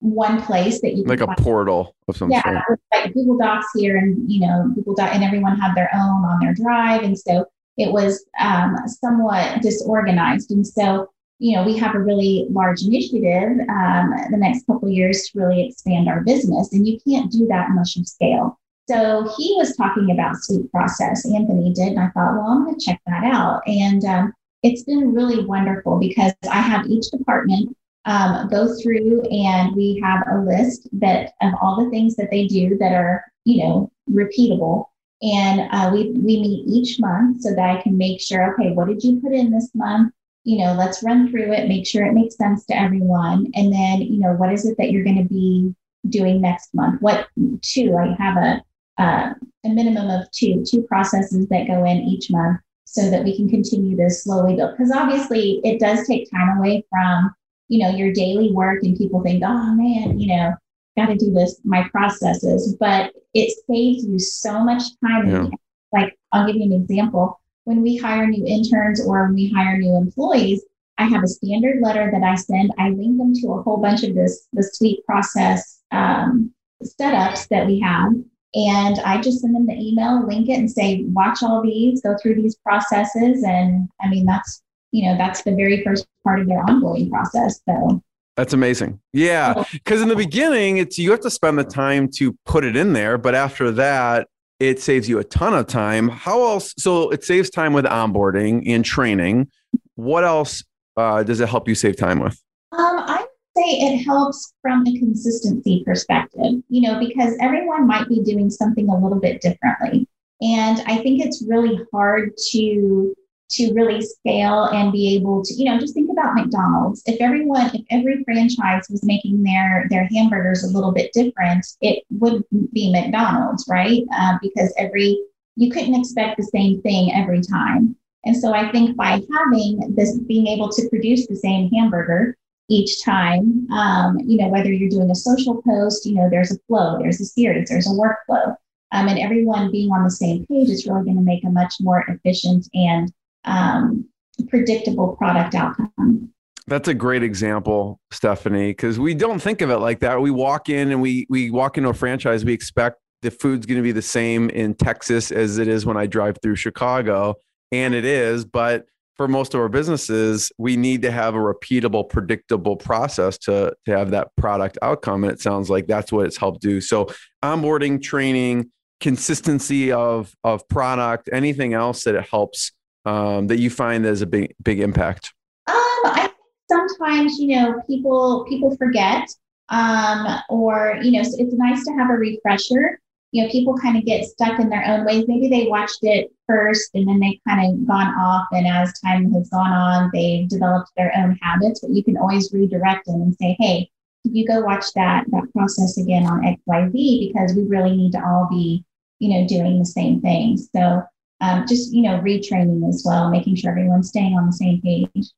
one 0.00 0.40
place 0.42 0.80
that 0.80 0.94
you 0.94 1.04
like 1.04 1.20
a 1.20 1.34
portal 1.38 1.94
of 2.06 2.16
some 2.16 2.30
yeah, 2.30 2.42
sort. 2.42 2.80
like 2.92 3.12
Google 3.14 3.36
Docs 3.38 3.66
here, 3.76 3.96
and 3.96 4.30
you 4.30 4.40
know 4.40 4.70
Google 4.74 4.94
Doc, 4.94 5.10
and 5.12 5.24
everyone 5.24 5.58
had 5.58 5.74
their 5.74 5.90
own 5.94 6.24
on 6.24 6.40
their 6.40 6.54
drive, 6.54 7.02
and 7.02 7.18
so 7.18 7.46
it 7.76 7.92
was 7.92 8.24
um, 8.40 8.76
somewhat 8.86 9.60
disorganized. 9.62 10.50
And 10.50 10.66
so 10.66 11.10
you 11.38 11.56
know 11.56 11.64
we 11.64 11.76
have 11.76 11.94
a 11.94 12.00
really 12.00 12.46
large 12.50 12.82
initiative 12.82 13.58
um, 13.68 14.14
the 14.30 14.36
next 14.36 14.66
couple 14.66 14.88
years 14.88 15.28
to 15.28 15.40
really 15.40 15.68
expand 15.68 16.08
our 16.08 16.22
business, 16.22 16.72
and 16.72 16.86
you 16.86 16.98
can't 17.06 17.30
do 17.32 17.46
that 17.48 17.68
unless 17.70 17.96
you 17.96 18.04
scale. 18.04 18.58
So 18.88 19.30
he 19.36 19.54
was 19.58 19.76
talking 19.76 20.10
about 20.12 20.36
Sweet 20.36 20.70
Process. 20.70 21.26
Anthony 21.26 21.72
did, 21.74 21.88
and 21.88 22.00
I 22.00 22.08
thought, 22.10 22.34
well, 22.34 22.46
I'm 22.46 22.64
going 22.64 22.78
to 22.78 22.84
check 22.84 23.00
that 23.06 23.24
out, 23.24 23.62
and 23.66 24.04
um, 24.04 24.32
it's 24.62 24.84
been 24.84 25.12
really 25.12 25.44
wonderful 25.44 25.98
because 25.98 26.32
I 26.50 26.60
have 26.60 26.86
each 26.86 27.10
department 27.10 27.76
um, 28.08 28.48
go 28.48 28.74
through 28.80 29.20
and 29.30 29.76
we 29.76 30.00
have 30.02 30.24
a 30.32 30.38
list 30.40 30.88
that 30.92 31.32
of 31.42 31.52
all 31.60 31.84
the 31.84 31.90
things 31.90 32.16
that 32.16 32.30
they 32.30 32.46
do 32.46 32.76
that 32.78 32.92
are 32.92 33.22
you 33.44 33.62
know 33.62 33.92
repeatable. 34.10 34.86
And 35.20 35.68
uh, 35.72 35.90
we 35.92 36.12
we 36.12 36.40
meet 36.40 36.64
each 36.66 36.98
month 37.00 37.42
so 37.42 37.50
that 37.50 37.76
i 37.76 37.82
can 37.82 37.98
make 37.98 38.20
sure 38.20 38.54
okay 38.54 38.72
what 38.72 38.88
did 38.88 39.02
you 39.04 39.20
put 39.20 39.32
in 39.32 39.50
this 39.50 39.70
month? 39.74 40.12
You 40.44 40.58
know 40.64 40.72
let's 40.72 41.02
run 41.02 41.30
through 41.30 41.52
it 41.52 41.68
make 41.68 41.86
sure 41.86 42.06
it 42.06 42.14
makes 42.14 42.36
sense 42.36 42.64
to 42.66 42.76
everyone. 42.76 43.50
And 43.54 43.72
then 43.72 44.00
you 44.00 44.18
know 44.18 44.32
what 44.32 44.52
is 44.52 44.64
it 44.66 44.76
that 44.78 44.90
you're 44.90 45.04
going 45.04 45.22
to 45.22 45.28
be 45.28 45.74
doing 46.08 46.40
next 46.40 46.74
month? 46.74 47.02
What 47.02 47.28
two 47.60 47.94
i 47.96 48.14
have 48.22 48.36
a 48.38 48.62
uh, 48.96 49.34
a 49.66 49.68
minimum 49.68 50.08
of 50.08 50.30
two 50.30 50.64
two 50.66 50.82
processes 50.84 51.46
that 51.48 51.66
go 51.66 51.84
in 51.84 51.98
each 51.98 52.30
month 52.30 52.58
so 52.86 53.10
that 53.10 53.22
we 53.22 53.36
can 53.36 53.50
continue 53.50 53.94
to 53.98 54.08
slowly 54.08 54.56
build. 54.56 54.70
Because 54.70 54.92
obviously 54.92 55.60
it 55.62 55.78
does 55.78 56.06
take 56.06 56.30
time 56.30 56.56
away 56.56 56.86
from 56.88 57.34
you 57.68 57.78
know, 57.78 57.90
your 57.90 58.12
daily 58.12 58.50
work 58.52 58.82
and 58.82 58.96
people 58.96 59.22
think, 59.22 59.42
oh 59.46 59.74
man, 59.74 60.18
you 60.18 60.28
know, 60.28 60.54
got 60.96 61.06
to 61.06 61.16
do 61.16 61.32
this, 61.32 61.60
my 61.64 61.88
processes, 61.90 62.76
but 62.78 63.12
it 63.34 63.54
saves 63.68 64.04
you 64.04 64.18
so 64.18 64.64
much 64.64 64.82
time. 65.04 65.30
Yeah. 65.30 65.46
Like, 65.92 66.18
I'll 66.32 66.46
give 66.46 66.56
you 66.56 66.64
an 66.64 66.72
example. 66.72 67.40
When 67.64 67.82
we 67.82 67.96
hire 67.96 68.26
new 68.26 68.44
interns 68.46 69.04
or 69.04 69.24
when 69.24 69.34
we 69.34 69.50
hire 69.50 69.76
new 69.78 69.96
employees, 69.96 70.64
I 70.96 71.04
have 71.04 71.22
a 71.22 71.28
standard 71.28 71.80
letter 71.80 72.10
that 72.10 72.22
I 72.22 72.34
send. 72.34 72.72
I 72.78 72.90
link 72.90 73.18
them 73.18 73.34
to 73.34 73.52
a 73.52 73.62
whole 73.62 73.76
bunch 73.76 74.02
of 74.02 74.14
this, 74.14 74.48
the 74.52 74.62
Sweet 74.62 75.04
Process 75.06 75.80
um, 75.92 76.52
setups 76.82 77.46
that 77.48 77.66
we 77.66 77.78
have. 77.80 78.12
And 78.54 78.98
I 79.00 79.20
just 79.20 79.40
send 79.40 79.54
them 79.54 79.66
the 79.66 79.74
email, 79.74 80.26
link 80.26 80.48
it, 80.48 80.54
and 80.54 80.70
say, 80.70 81.04
watch 81.04 81.42
all 81.42 81.62
these, 81.62 82.00
go 82.02 82.16
through 82.20 82.36
these 82.36 82.56
processes. 82.56 83.44
And 83.44 83.88
I 84.00 84.08
mean, 84.08 84.26
that's 84.26 84.62
you 84.92 85.08
know, 85.08 85.16
that's 85.16 85.42
the 85.42 85.54
very 85.54 85.82
first 85.84 86.06
part 86.24 86.40
of 86.40 86.46
their 86.46 86.64
onboarding 86.64 87.10
process. 87.10 87.60
So 87.68 88.02
that's 88.36 88.52
amazing. 88.52 89.00
Yeah. 89.12 89.64
Because 89.72 90.00
in 90.00 90.08
the 90.08 90.16
beginning, 90.16 90.76
it's 90.76 90.98
you 90.98 91.10
have 91.10 91.20
to 91.20 91.30
spend 91.30 91.58
the 91.58 91.64
time 91.64 92.08
to 92.16 92.36
put 92.46 92.64
it 92.64 92.76
in 92.76 92.92
there. 92.92 93.18
But 93.18 93.34
after 93.34 93.72
that, 93.72 94.28
it 94.60 94.80
saves 94.80 95.08
you 95.08 95.18
a 95.18 95.24
ton 95.24 95.54
of 95.54 95.66
time. 95.66 96.08
How 96.08 96.42
else? 96.42 96.74
So 96.78 97.10
it 97.10 97.24
saves 97.24 97.50
time 97.50 97.72
with 97.72 97.84
onboarding 97.84 98.62
and 98.66 98.84
training. 98.84 99.50
What 99.96 100.24
else 100.24 100.64
uh, 100.96 101.22
does 101.22 101.40
it 101.40 101.48
help 101.48 101.68
you 101.68 101.74
save 101.74 101.96
time 101.96 102.20
with? 102.20 102.40
Um, 102.72 102.98
I 103.06 103.26
say 103.56 103.62
it 103.64 104.04
helps 104.04 104.52
from 104.62 104.86
a 104.86 104.98
consistency 104.98 105.82
perspective, 105.84 106.62
you 106.68 106.82
know, 106.82 106.98
because 107.00 107.34
everyone 107.40 107.86
might 107.86 108.08
be 108.08 108.22
doing 108.22 108.50
something 108.50 108.88
a 108.88 108.96
little 108.96 109.20
bit 109.20 109.40
differently. 109.40 110.08
And 110.40 110.80
I 110.86 110.98
think 110.98 111.24
it's 111.24 111.44
really 111.48 111.80
hard 111.92 112.36
to 112.52 113.14
to 113.50 113.72
really 113.72 114.00
scale 114.02 114.64
and 114.64 114.92
be 114.92 115.16
able 115.16 115.42
to, 115.44 115.54
you 115.54 115.64
know, 115.64 115.78
just 115.78 115.94
think 115.94 116.10
about 116.10 116.34
McDonald's. 116.34 117.02
If 117.06 117.20
everyone, 117.20 117.70
if 117.74 117.84
every 117.90 118.22
franchise 118.24 118.86
was 118.90 119.04
making 119.04 119.42
their 119.42 119.86
their 119.90 120.08
hamburgers 120.12 120.64
a 120.64 120.68
little 120.68 120.92
bit 120.92 121.12
different, 121.12 121.66
it 121.80 122.04
would 122.10 122.44
be 122.72 122.92
McDonald's, 122.92 123.66
right? 123.68 124.02
Uh, 124.16 124.38
because 124.42 124.72
every 124.78 125.18
you 125.56 125.70
couldn't 125.70 125.98
expect 125.98 126.36
the 126.36 126.44
same 126.44 126.80
thing 126.82 127.12
every 127.12 127.40
time. 127.40 127.96
And 128.24 128.36
so 128.36 128.52
I 128.52 128.70
think 128.70 128.96
by 128.96 129.22
having 129.34 129.94
this, 129.96 130.18
being 130.18 130.46
able 130.46 130.68
to 130.70 130.88
produce 130.88 131.26
the 131.26 131.36
same 131.36 131.70
hamburger 131.70 132.36
each 132.68 133.02
time, 133.02 133.66
um, 133.72 134.18
you 134.20 134.36
know, 134.36 134.48
whether 134.48 134.72
you're 134.72 134.90
doing 134.90 135.10
a 135.10 135.14
social 135.14 135.62
post, 135.62 136.04
you 136.06 136.14
know, 136.14 136.28
there's 136.30 136.52
a 136.52 136.58
flow, 136.68 136.98
there's 136.98 137.20
a 137.20 137.24
series, 137.24 137.68
there's 137.68 137.86
a 137.86 137.90
workflow, 137.90 138.54
um, 138.92 139.08
and 139.08 139.18
everyone 139.18 139.70
being 139.70 139.90
on 139.90 140.04
the 140.04 140.10
same 140.10 140.46
page 140.46 140.68
is 140.68 140.86
really 140.86 141.04
going 141.04 141.16
to 141.16 141.22
make 141.22 141.44
a 141.44 141.50
much 141.50 141.74
more 141.80 142.04
efficient 142.08 142.68
and 142.74 143.12
um, 143.44 144.08
predictable 144.48 145.16
product 145.16 145.54
outcome. 145.54 146.32
That's 146.66 146.88
a 146.88 146.94
great 146.94 147.22
example, 147.22 147.98
Stephanie, 148.12 148.70
because 148.70 148.98
we 148.98 149.14
don't 149.14 149.40
think 149.40 149.62
of 149.62 149.70
it 149.70 149.78
like 149.78 150.00
that. 150.00 150.20
We 150.20 150.30
walk 150.30 150.68
in 150.68 150.90
and 150.90 151.00
we 151.00 151.26
we 151.30 151.50
walk 151.50 151.78
into 151.78 151.88
a 151.88 151.94
franchise, 151.94 152.44
we 152.44 152.52
expect 152.52 152.98
the 153.22 153.30
food's 153.30 153.66
going 153.66 153.78
to 153.78 153.82
be 153.82 153.92
the 153.92 154.02
same 154.02 154.50
in 154.50 154.74
Texas 154.74 155.32
as 155.32 155.58
it 155.58 155.66
is 155.66 155.86
when 155.86 155.96
I 155.96 156.06
drive 156.06 156.36
through 156.42 156.56
Chicago, 156.56 157.36
and 157.72 157.94
it 157.94 158.04
is, 158.04 158.44
but 158.44 158.84
for 159.18 159.26
most 159.26 159.52
of 159.52 159.60
our 159.60 159.68
businesses, 159.68 160.52
we 160.58 160.76
need 160.76 161.02
to 161.02 161.10
have 161.10 161.34
a 161.34 161.38
repeatable, 161.38 162.08
predictable 162.08 162.76
process 162.76 163.36
to, 163.36 163.74
to 163.84 163.90
have 163.90 164.12
that 164.12 164.28
product 164.36 164.78
outcome. 164.80 165.24
And 165.24 165.32
it 165.32 165.40
sounds 165.40 165.68
like 165.68 165.88
that's 165.88 166.12
what 166.12 166.24
it's 166.24 166.36
helped 166.36 166.62
do. 166.62 166.80
So 166.80 167.08
onboarding, 167.44 168.00
training, 168.00 168.70
consistency 169.00 169.92
of 169.92 170.34
of 170.44 170.66
product, 170.68 171.28
anything 171.32 171.74
else 171.74 172.04
that 172.04 172.14
it 172.14 172.26
helps 172.28 172.72
um, 173.04 173.46
that 173.48 173.58
you 173.58 173.70
find 173.70 174.06
as 174.06 174.22
a 174.22 174.26
big 174.26 174.54
big 174.62 174.80
impact? 174.80 175.32
Um, 175.66 175.74
I 175.76 176.30
sometimes 176.70 177.38
you 177.38 177.56
know 177.56 177.80
people 177.86 178.46
people 178.48 178.76
forget, 178.76 179.28
um, 179.68 180.40
or 180.48 180.98
you 181.02 181.12
know 181.12 181.20
it's 181.20 181.54
nice 181.54 181.84
to 181.84 181.92
have 181.92 182.10
a 182.10 182.14
refresher. 182.14 183.00
You 183.30 183.44
know, 183.44 183.50
people 183.50 183.76
kind 183.76 183.98
of 183.98 184.06
get 184.06 184.24
stuck 184.24 184.58
in 184.58 184.70
their 184.70 184.86
own 184.86 185.04
ways. 185.04 185.26
Maybe 185.28 185.48
they 185.48 185.66
watched 185.66 185.98
it 186.00 186.32
first 186.46 186.88
and 186.94 187.06
then 187.06 187.20
they 187.20 187.38
kind 187.46 187.60
of 187.60 187.86
gone 187.86 188.14
off, 188.14 188.46
and 188.52 188.66
as 188.66 188.98
time 189.00 189.32
has 189.34 189.50
gone 189.50 189.70
on, 189.70 190.10
they've 190.14 190.48
developed 190.48 190.90
their 190.96 191.12
own 191.16 191.38
habits. 191.42 191.80
But 191.80 191.90
you 191.90 192.02
can 192.02 192.16
always 192.16 192.52
redirect 192.52 193.06
them 193.06 193.20
and 193.20 193.34
say, 193.34 193.56
"Hey, 193.58 193.90
could 194.22 194.34
you 194.34 194.46
go 194.46 194.60
watch 194.60 194.86
that 194.94 195.26
that 195.30 195.52
process 195.54 195.98
again 195.98 196.26
on 196.26 196.44
X 196.44 196.60
Y 196.66 196.88
Z 196.90 197.32
because 197.32 197.54
we 197.54 197.64
really 197.64 197.96
need 197.96 198.12
to 198.12 198.24
all 198.24 198.48
be 198.50 198.84
you 199.18 199.28
know 199.30 199.46
doing 199.46 199.78
the 199.78 199.86
same 199.86 200.20
thing." 200.20 200.56
So 200.56 201.02
um, 201.40 201.64
just 201.68 201.92
you 201.92 202.02
know 202.02 202.20
retraining 202.20 202.88
as 202.88 203.02
well, 203.04 203.30
making 203.30 203.56
sure 203.56 203.70
everyone's 203.70 204.08
staying 204.08 204.34
on 204.34 204.46
the 204.46 204.52
same 204.52 204.80
page. 204.82 205.30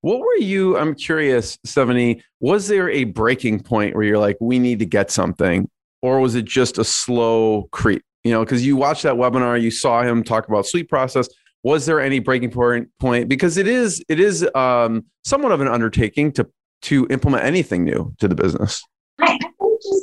What 0.00 0.20
were 0.20 0.36
you? 0.36 0.76
I'm 0.76 0.94
curious, 0.94 1.58
Stephanie. 1.64 2.22
Was 2.40 2.68
there 2.68 2.90
a 2.90 3.04
breaking 3.04 3.60
point 3.60 3.94
where 3.94 4.04
you're 4.04 4.18
like, 4.18 4.36
we 4.40 4.58
need 4.58 4.78
to 4.80 4.86
get 4.86 5.10
something, 5.10 5.68
or 6.00 6.20
was 6.20 6.34
it 6.34 6.44
just 6.44 6.78
a 6.78 6.84
slow 6.84 7.68
creep? 7.70 8.02
You 8.24 8.32
know, 8.32 8.44
because 8.44 8.64
you 8.64 8.76
watched 8.76 9.02
that 9.02 9.14
webinar, 9.14 9.60
you 9.60 9.70
saw 9.70 10.02
him 10.02 10.22
talk 10.22 10.48
about 10.48 10.66
Sweet 10.66 10.88
Process. 10.88 11.28
Was 11.64 11.86
there 11.86 12.00
any 12.00 12.18
breaking 12.18 12.50
point? 12.50 12.88
Point 12.98 13.28
because 13.28 13.56
it 13.56 13.68
is 13.68 14.02
it 14.08 14.18
is 14.18 14.48
um, 14.54 15.04
somewhat 15.24 15.52
of 15.52 15.60
an 15.60 15.68
undertaking 15.68 16.32
to 16.32 16.48
to 16.82 17.06
implement 17.10 17.44
anything 17.44 17.84
new 17.84 18.12
to 18.18 18.26
the 18.26 18.34
business. 18.34 18.82
I, 19.20 19.38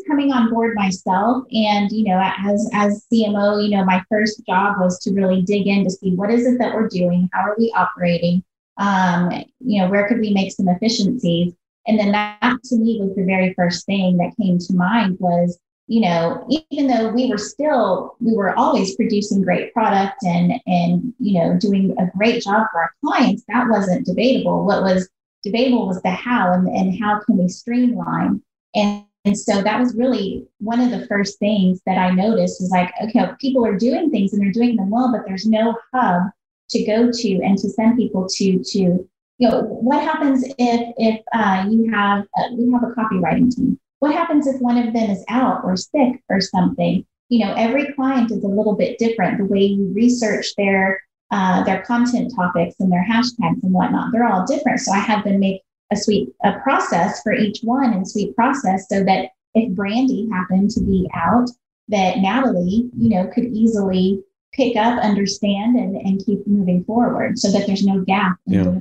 coming 0.10 0.34
on 0.34 0.50
board 0.50 0.76
myself. 0.76 1.46
And 1.54 1.92
you 1.92 2.04
know 2.06 2.20
as 2.20 2.70
as 2.74 3.06
cmo 3.14 3.64
you 3.64 3.76
know 3.76 3.86
my 3.86 4.04
first 4.10 4.46
job 4.46 4.76
was 4.80 5.00
to 5.00 5.14
really 5.14 5.42
dig 5.42 5.68
in 5.68 5.84
to 5.84 5.90
see 5.90 6.16
what 6.16 6.32
is 6.32 6.46
it 6.46 6.58
that 6.60 6.74
we're 6.74 6.90
doing? 6.90 7.30
How 7.32 7.42
are 7.42 7.56
we 7.58 7.74
operating? 7.76 8.44
Um, 8.78 9.32
you 9.60 9.82
know 9.82 9.90
where 9.90 10.08
could 10.08 10.20
we 10.20 10.34
make 10.34 10.52
some 10.52 10.68
efficiencies? 10.68 11.54
And 11.88 12.00
then 12.00 12.12
that 12.12 12.58
to 12.66 12.76
me 12.76 13.00
was 13.02 13.16
the 13.16 13.24
very 13.24 13.54
first 13.54 13.86
thing 13.86 14.18
that 14.18 14.36
came 14.42 14.58
to 14.60 14.74
mind 14.74 15.18
was 15.20 15.60
you 15.88 16.02
know 16.02 16.48
even 16.50 16.88
though 16.88 17.10
we 17.10 17.30
were 17.30 17.38
still 17.38 18.16
we 18.20 18.36
were 18.36 18.58
always 18.58 18.96
producing 18.96 19.42
great 19.42 19.74
product 19.74 20.24
and 20.24 20.54
and 20.66 21.14
you 21.20 21.40
know 21.40 21.58
doing 21.58 21.96
a 22.00 22.18
great 22.18 22.44
job 22.44 22.68
for 22.72 22.82
our 22.82 22.92
clients 23.06 23.44
that 23.48 23.70
wasn't 23.70 24.06
debatable. 24.06 24.66
What 24.66 24.84
was 24.84 25.10
debatable 25.44 25.88
was 25.88 26.02
the 26.02 26.10
how 26.10 26.52
and, 26.54 26.68
and 26.68 27.00
how 27.00 27.22
can 27.26 27.38
we 27.38 27.48
streamline? 27.48 28.42
And 28.76 29.06
and 29.30 29.38
so 29.38 29.62
that 29.62 29.80
was 29.80 29.94
really 29.94 30.48
one 30.58 30.80
of 30.80 30.90
the 30.90 31.06
first 31.06 31.38
things 31.38 31.82
that 31.86 32.00
I 32.00 32.10
noticed 32.10 32.60
was 32.60 32.72
like, 32.72 32.92
okay, 33.04 33.28
people 33.40 33.64
are 33.64 33.78
doing 33.78 34.10
things 34.10 34.34
and 34.34 34.42
they're 34.42 34.52
doing 34.52 34.76
them 34.76 34.90
well, 34.90 35.12
but 35.12 35.22
there's 35.28 35.46
no 35.46 35.78
hub 35.94 36.24
to 36.72 36.84
go 36.84 37.12
to 37.12 37.34
and 37.44 37.56
to 37.60 37.70
send 37.70 37.96
people 37.96 38.28
to 38.28 38.64
to 38.64 38.80
you 38.80 39.48
know 39.48 39.62
what 39.62 40.02
happens 40.02 40.44
if 40.58 40.94
if 40.98 41.22
uh, 41.32 41.68
you 41.70 41.92
have 41.92 42.26
uh, 42.40 42.50
we 42.58 42.72
have 42.72 42.82
a 42.82 42.88
copywriting 42.88 43.56
team? 43.56 43.80
What 44.00 44.16
happens 44.16 44.48
if 44.48 44.60
one 44.62 44.80
of 44.80 44.96
them 44.96 45.12
is 45.12 45.24
out 45.30 45.62
or 45.64 45.78
sick 45.78 46.24
or 46.28 46.42
something? 46.42 47.06
You 47.30 47.46
know 47.46 47.54
every 47.54 47.94
client 47.94 48.32
is 48.32 48.44
a 48.44 48.48
little 48.48 48.76
bit 48.76 48.98
different 48.98 49.38
the 49.38 49.46
way 49.46 49.62
you 49.62 49.94
research 49.94 50.56
their 50.58 51.04
uh, 51.30 51.64
their 51.66 51.84
content 51.84 52.34
topics 52.36 52.78
and 52.80 52.92
their 52.92 53.06
hashtags 53.08 53.62
and 53.62 53.74
whatnot 53.74 54.12
they're 54.12 54.28
all 54.28 54.48
different. 54.48 54.80
So 54.80 54.92
i 54.92 54.98
had 54.98 55.24
them 55.24 55.40
make 55.40 55.62
a 55.92 55.96
sweet 55.96 56.30
a 56.44 56.60
process 56.60 57.22
for 57.22 57.34
each 57.34 57.60
one 57.62 57.94
and 57.94 58.08
sweet 58.08 58.36
process 58.36 58.88
so 58.90 59.04
that 59.04 59.30
if 59.56 59.72
Brandy 59.76 60.28
happened 60.32 60.70
to 60.72 60.82
be 60.82 61.10
out, 61.16 61.50
that 61.88 62.20
Natalie, 62.20 62.90
you 62.98 63.10
know, 63.10 63.28
could 63.28 63.46
easily 63.46 64.22
pick 64.54 64.76
up, 64.76 65.00
understand, 65.04 65.76
and, 65.76 65.96
and 65.96 66.24
keep 66.26 66.46
moving 66.46 66.84
forward 66.84 67.38
so 67.40 67.52
that 67.52 67.66
there's 67.68 67.84
no 67.84 68.02
gap 68.02 68.38
yeah. 68.46 68.80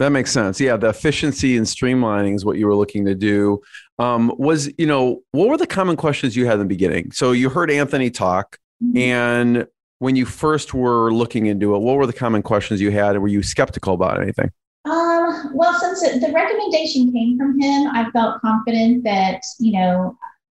That 0.00 0.12
makes 0.12 0.32
sense. 0.32 0.58
Yeah, 0.58 0.78
the 0.78 0.88
efficiency 0.88 1.58
and 1.58 1.66
streamlining 1.66 2.34
is 2.34 2.42
what 2.42 2.56
you 2.56 2.66
were 2.66 2.74
looking 2.74 3.04
to 3.04 3.14
do. 3.14 3.60
Um, 3.98 4.32
was 4.38 4.70
you 4.78 4.86
know 4.86 5.22
what 5.32 5.48
were 5.48 5.58
the 5.58 5.66
common 5.66 5.94
questions 5.94 6.34
you 6.34 6.46
had 6.46 6.54
in 6.54 6.60
the 6.60 6.64
beginning? 6.64 7.12
So 7.12 7.32
you 7.32 7.50
heard 7.50 7.70
Anthony 7.70 8.08
talk, 8.08 8.56
mm-hmm. 8.82 8.96
and 8.96 9.66
when 9.98 10.16
you 10.16 10.24
first 10.24 10.72
were 10.72 11.12
looking 11.12 11.44
into 11.46 11.74
it, 11.74 11.80
what 11.80 11.96
were 11.96 12.06
the 12.06 12.14
common 12.14 12.40
questions 12.42 12.80
you 12.80 12.90
had? 12.90 13.18
Were 13.18 13.28
you 13.28 13.42
skeptical 13.42 13.92
about 13.92 14.22
anything? 14.22 14.50
Um, 14.84 15.50
well, 15.52 15.78
since 15.78 16.00
the 16.00 16.32
recommendation 16.32 17.12
came 17.12 17.38
from 17.38 17.60
him, 17.60 17.88
I 17.88 18.10
felt 18.10 18.40
confident 18.40 19.04
that, 19.04 19.42
you 19.58 19.72
know, 19.72 20.16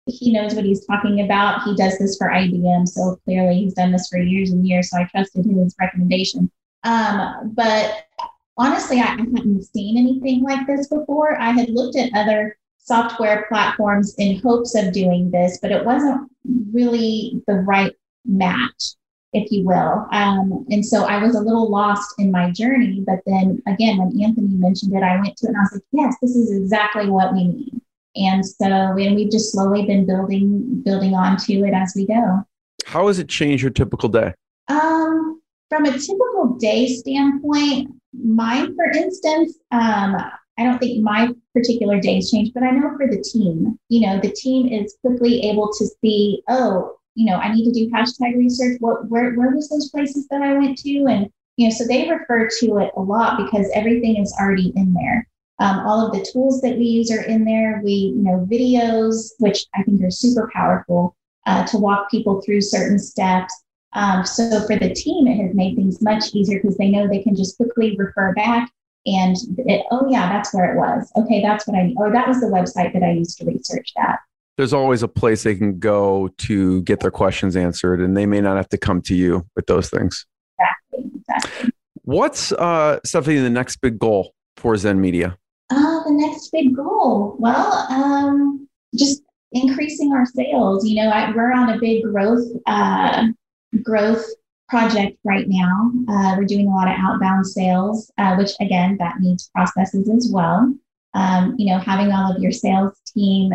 he 0.06 0.32
knows 0.32 0.54
what 0.54 0.64
he's 0.64 0.84
talking 0.84 1.22
about. 1.22 1.62
He 1.62 1.74
does 1.74 1.98
this 1.98 2.16
for 2.16 2.28
IBM. 2.28 2.86
So 2.86 3.18
clearly 3.24 3.58
he's 3.58 3.74
done 3.74 3.92
this 3.92 4.08
for 4.08 4.18
years 4.18 4.50
and 4.50 4.66
years. 4.66 4.90
So 4.90 4.98
I 4.98 5.04
trusted 5.04 5.46
his 5.46 5.74
recommendation. 5.80 6.50
Um, 6.84 7.52
but 7.54 8.06
honestly, 8.56 8.98
I 8.98 9.06
hadn't 9.06 9.64
seen 9.64 9.96
anything 9.96 10.42
like 10.42 10.66
this 10.66 10.88
before. 10.88 11.40
I 11.40 11.50
had 11.50 11.70
looked 11.70 11.96
at 11.96 12.12
other 12.14 12.58
software 12.78 13.46
platforms 13.48 14.14
in 14.18 14.40
hopes 14.40 14.74
of 14.74 14.92
doing 14.92 15.30
this, 15.30 15.58
but 15.62 15.70
it 15.70 15.84
wasn't 15.84 16.30
really 16.72 17.42
the 17.46 17.54
right 17.54 17.94
match 18.24 18.94
if 19.32 19.50
you 19.50 19.64
will. 19.64 20.06
Um, 20.12 20.66
and 20.70 20.84
so 20.84 21.04
I 21.04 21.22
was 21.22 21.34
a 21.34 21.40
little 21.40 21.70
lost 21.70 22.14
in 22.18 22.30
my 22.30 22.50
journey. 22.50 23.02
But 23.06 23.20
then 23.26 23.62
again, 23.66 23.98
when 23.98 24.20
Anthony 24.22 24.48
mentioned 24.48 24.94
it, 24.94 25.02
I 25.02 25.20
went 25.20 25.36
to 25.38 25.46
it 25.46 25.50
and 25.50 25.56
I 25.56 25.60
was 25.60 25.72
like, 25.74 25.82
yes, 25.92 26.16
this 26.20 26.34
is 26.36 26.50
exactly 26.56 27.08
what 27.08 27.32
we 27.32 27.44
need. 27.44 27.80
And 28.16 28.44
so, 28.44 28.66
and 28.66 29.14
we've 29.14 29.30
just 29.30 29.52
slowly 29.52 29.86
been 29.86 30.04
building, 30.04 30.82
building 30.82 31.14
onto 31.14 31.64
it 31.64 31.72
as 31.72 31.92
we 31.94 32.06
go. 32.06 32.44
How 32.86 33.06
has 33.06 33.18
it 33.18 33.28
changed 33.28 33.62
your 33.62 33.70
typical 33.70 34.08
day? 34.08 34.34
Um, 34.68 35.40
from 35.68 35.84
a 35.84 35.92
typical 35.92 36.56
day 36.58 36.88
standpoint, 36.88 37.92
mine, 38.12 38.74
for 38.74 38.90
instance, 38.90 39.58
um, 39.70 40.16
I 40.58 40.64
don't 40.64 40.78
think 40.78 41.02
my 41.02 41.32
particular 41.54 42.00
days 42.00 42.30
changed, 42.30 42.52
but 42.52 42.64
I 42.64 42.72
know 42.72 42.94
for 42.96 43.08
the 43.08 43.22
team, 43.22 43.78
you 43.88 44.06
know, 44.06 44.20
the 44.20 44.32
team 44.32 44.66
is 44.66 44.96
quickly 45.04 45.40
able 45.48 45.72
to 45.72 45.86
see, 46.02 46.42
oh, 46.48 46.96
you 47.14 47.26
know, 47.26 47.36
I 47.36 47.52
need 47.52 47.64
to 47.64 47.72
do 47.72 47.90
hashtag 47.90 48.36
research. 48.36 48.78
What, 48.80 49.08
where, 49.08 49.34
where 49.34 49.50
was 49.50 49.68
those 49.68 49.90
places 49.90 50.26
that 50.28 50.42
I 50.42 50.54
went 50.54 50.78
to? 50.78 51.06
And, 51.08 51.30
you 51.56 51.68
know, 51.68 51.74
so 51.74 51.84
they 51.86 52.10
refer 52.10 52.48
to 52.60 52.78
it 52.78 52.90
a 52.96 53.00
lot 53.00 53.38
because 53.38 53.70
everything 53.74 54.16
is 54.16 54.34
already 54.40 54.72
in 54.76 54.92
there. 54.94 55.26
Um, 55.58 55.80
all 55.80 56.06
of 56.06 56.12
the 56.12 56.26
tools 56.32 56.60
that 56.62 56.78
we 56.78 56.84
use 56.84 57.10
are 57.10 57.22
in 57.22 57.44
there. 57.44 57.82
We, 57.84 57.92
you 57.92 58.22
know, 58.22 58.46
videos, 58.50 59.32
which 59.38 59.66
I 59.74 59.82
think 59.82 60.02
are 60.02 60.10
super 60.10 60.50
powerful 60.54 61.16
uh, 61.46 61.66
to 61.66 61.78
walk 61.78 62.10
people 62.10 62.40
through 62.40 62.62
certain 62.62 62.98
steps. 62.98 63.52
Um, 63.92 64.24
so 64.24 64.66
for 64.66 64.78
the 64.78 64.94
team, 64.94 65.26
it 65.26 65.42
has 65.42 65.54
made 65.54 65.76
things 65.76 66.00
much 66.00 66.32
easier 66.32 66.60
because 66.60 66.78
they 66.78 66.90
know 66.90 67.08
they 67.08 67.22
can 67.22 67.36
just 67.36 67.56
quickly 67.56 67.96
refer 67.98 68.32
back 68.34 68.70
and 69.06 69.36
it, 69.58 69.86
oh 69.90 70.06
yeah, 70.10 70.28
that's 70.28 70.52
where 70.52 70.72
it 70.72 70.76
was. 70.76 71.10
Okay, 71.16 71.40
that's 71.40 71.66
what 71.66 71.76
I, 71.76 71.92
or 71.96 72.12
that 72.12 72.28
was 72.28 72.40
the 72.40 72.46
website 72.46 72.92
that 72.92 73.02
I 73.02 73.12
used 73.12 73.38
to 73.38 73.46
research 73.46 73.92
that 73.96 74.18
there's 74.60 74.74
always 74.74 75.02
a 75.02 75.08
place 75.08 75.42
they 75.42 75.54
can 75.54 75.78
go 75.78 76.28
to 76.36 76.82
get 76.82 77.00
their 77.00 77.10
questions 77.10 77.56
answered, 77.56 77.98
and 77.98 78.14
they 78.14 78.26
may 78.26 78.42
not 78.42 78.58
have 78.58 78.68
to 78.68 78.76
come 78.76 79.00
to 79.00 79.14
you 79.14 79.46
with 79.56 79.64
those 79.64 79.88
things. 79.88 80.26
Exactly. 80.58 81.10
exactly. 81.16 81.70
What's 82.02 82.52
uh, 82.52 83.00
Stephanie 83.02 83.38
the 83.38 83.48
next 83.48 83.76
big 83.76 83.98
goal 83.98 84.34
for 84.58 84.76
Zen 84.76 85.00
Media? 85.00 85.38
Uh, 85.70 86.04
the 86.04 86.12
next 86.12 86.50
big 86.52 86.76
goal? 86.76 87.36
Well, 87.38 87.72
um, 87.88 88.68
just 88.94 89.22
increasing 89.52 90.12
our 90.12 90.26
sales. 90.26 90.86
You 90.86 91.04
know, 91.04 91.08
I, 91.08 91.34
we're 91.34 91.52
on 91.52 91.70
a 91.70 91.78
big 91.78 92.02
growth 92.02 92.46
uh, 92.66 93.28
growth 93.82 94.26
project 94.68 95.16
right 95.24 95.46
now. 95.48 95.90
Uh, 96.06 96.34
we're 96.36 96.44
doing 96.44 96.66
a 96.66 96.74
lot 96.74 96.86
of 96.86 96.96
outbound 96.98 97.46
sales, 97.46 98.12
uh, 98.18 98.34
which 98.36 98.50
again, 98.60 98.98
that 98.98 99.20
needs 99.20 99.50
processes 99.54 100.10
as 100.10 100.30
well. 100.30 100.70
Um, 101.14 101.56
you 101.58 101.66
know, 101.66 101.78
having 101.78 102.12
all 102.12 102.32
of 102.32 102.40
your 102.40 102.52
sales 102.52 102.96
team 103.06 103.52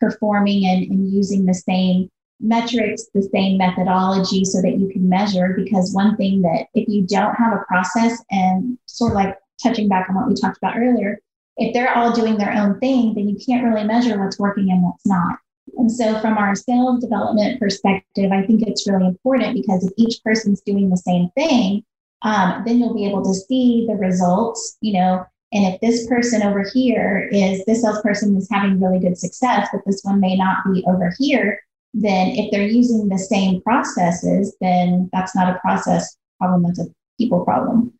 performing 0.00 0.64
and, 0.66 0.90
and 0.90 1.12
using 1.12 1.44
the 1.44 1.54
same 1.54 2.10
metrics, 2.40 3.06
the 3.14 3.28
same 3.32 3.58
methodology 3.58 4.44
so 4.44 4.60
that 4.62 4.78
you 4.78 4.88
can 4.88 5.08
measure. 5.08 5.54
Because 5.56 5.92
one 5.92 6.16
thing 6.16 6.42
that 6.42 6.66
if 6.74 6.88
you 6.88 7.02
don't 7.02 7.34
have 7.34 7.52
a 7.52 7.64
process 7.68 8.22
and 8.30 8.78
sort 8.86 9.12
of 9.12 9.16
like 9.16 9.36
touching 9.62 9.88
back 9.88 10.08
on 10.08 10.14
what 10.14 10.28
we 10.28 10.34
talked 10.34 10.58
about 10.58 10.78
earlier, 10.78 11.18
if 11.56 11.72
they're 11.72 11.94
all 11.94 12.12
doing 12.12 12.36
their 12.36 12.52
own 12.52 12.78
thing, 12.80 13.14
then 13.14 13.28
you 13.28 13.36
can't 13.44 13.64
really 13.64 13.86
measure 13.86 14.18
what's 14.18 14.38
working 14.38 14.70
and 14.70 14.82
what's 14.82 15.06
not. 15.06 15.38
And 15.76 15.90
so, 15.90 16.18
from 16.20 16.36
our 16.36 16.54
sales 16.54 17.00
development 17.00 17.58
perspective, 17.58 18.30
I 18.32 18.42
think 18.42 18.62
it's 18.62 18.88
really 18.88 19.06
important 19.06 19.54
because 19.54 19.84
if 19.84 19.92
each 19.96 20.22
person's 20.22 20.60
doing 20.60 20.90
the 20.90 20.96
same 20.96 21.30
thing, 21.36 21.82
um, 22.22 22.62
then 22.66 22.78
you'll 22.78 22.94
be 22.94 23.06
able 23.06 23.24
to 23.24 23.34
see 23.34 23.86
the 23.88 23.94
results, 23.94 24.76
you 24.80 24.94
know. 24.94 25.24
And 25.54 25.72
if 25.72 25.80
this 25.80 26.06
person 26.08 26.42
over 26.42 26.68
here 26.74 27.28
is 27.32 27.64
this 27.64 27.82
salesperson 27.82 28.36
is 28.36 28.48
having 28.50 28.80
really 28.80 28.98
good 28.98 29.16
success, 29.16 29.68
but 29.72 29.82
this 29.86 30.00
one 30.02 30.18
may 30.18 30.36
not 30.36 30.58
be 30.72 30.84
over 30.88 31.14
here, 31.16 31.60
then 31.94 32.30
if 32.30 32.50
they're 32.50 32.66
using 32.66 33.08
the 33.08 33.18
same 33.18 33.62
processes, 33.62 34.56
then 34.60 35.08
that's 35.12 35.36
not 35.36 35.54
a 35.54 35.58
process 35.60 36.16
problem, 36.38 36.64
that's 36.64 36.80
a 36.80 36.86
people 37.18 37.44
problem. 37.44 37.92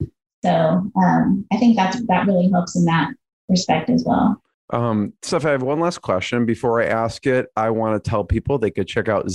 So 0.44 0.90
um, 0.96 1.46
I 1.52 1.56
think 1.56 1.76
that's 1.76 2.04
that 2.06 2.26
really 2.26 2.50
helps 2.50 2.76
in 2.76 2.84
that 2.87 3.14
respect 3.49 3.88
as 3.88 4.04
well. 4.04 4.42
Um, 4.70 5.12
Steph, 5.23 5.46
I 5.46 5.52
have 5.52 5.62
one 5.62 5.78
last 5.78 6.02
question. 6.02 6.46
Before 6.46 6.82
I 6.82 6.87
ask 6.87 7.25
it, 7.26 7.46
I 7.56 7.70
want 7.70 8.02
to 8.02 8.11
tell 8.11 8.25
people 8.25 8.58
they 8.58 8.73
could 8.73 8.88
check 8.88 9.08
out 9.08 9.30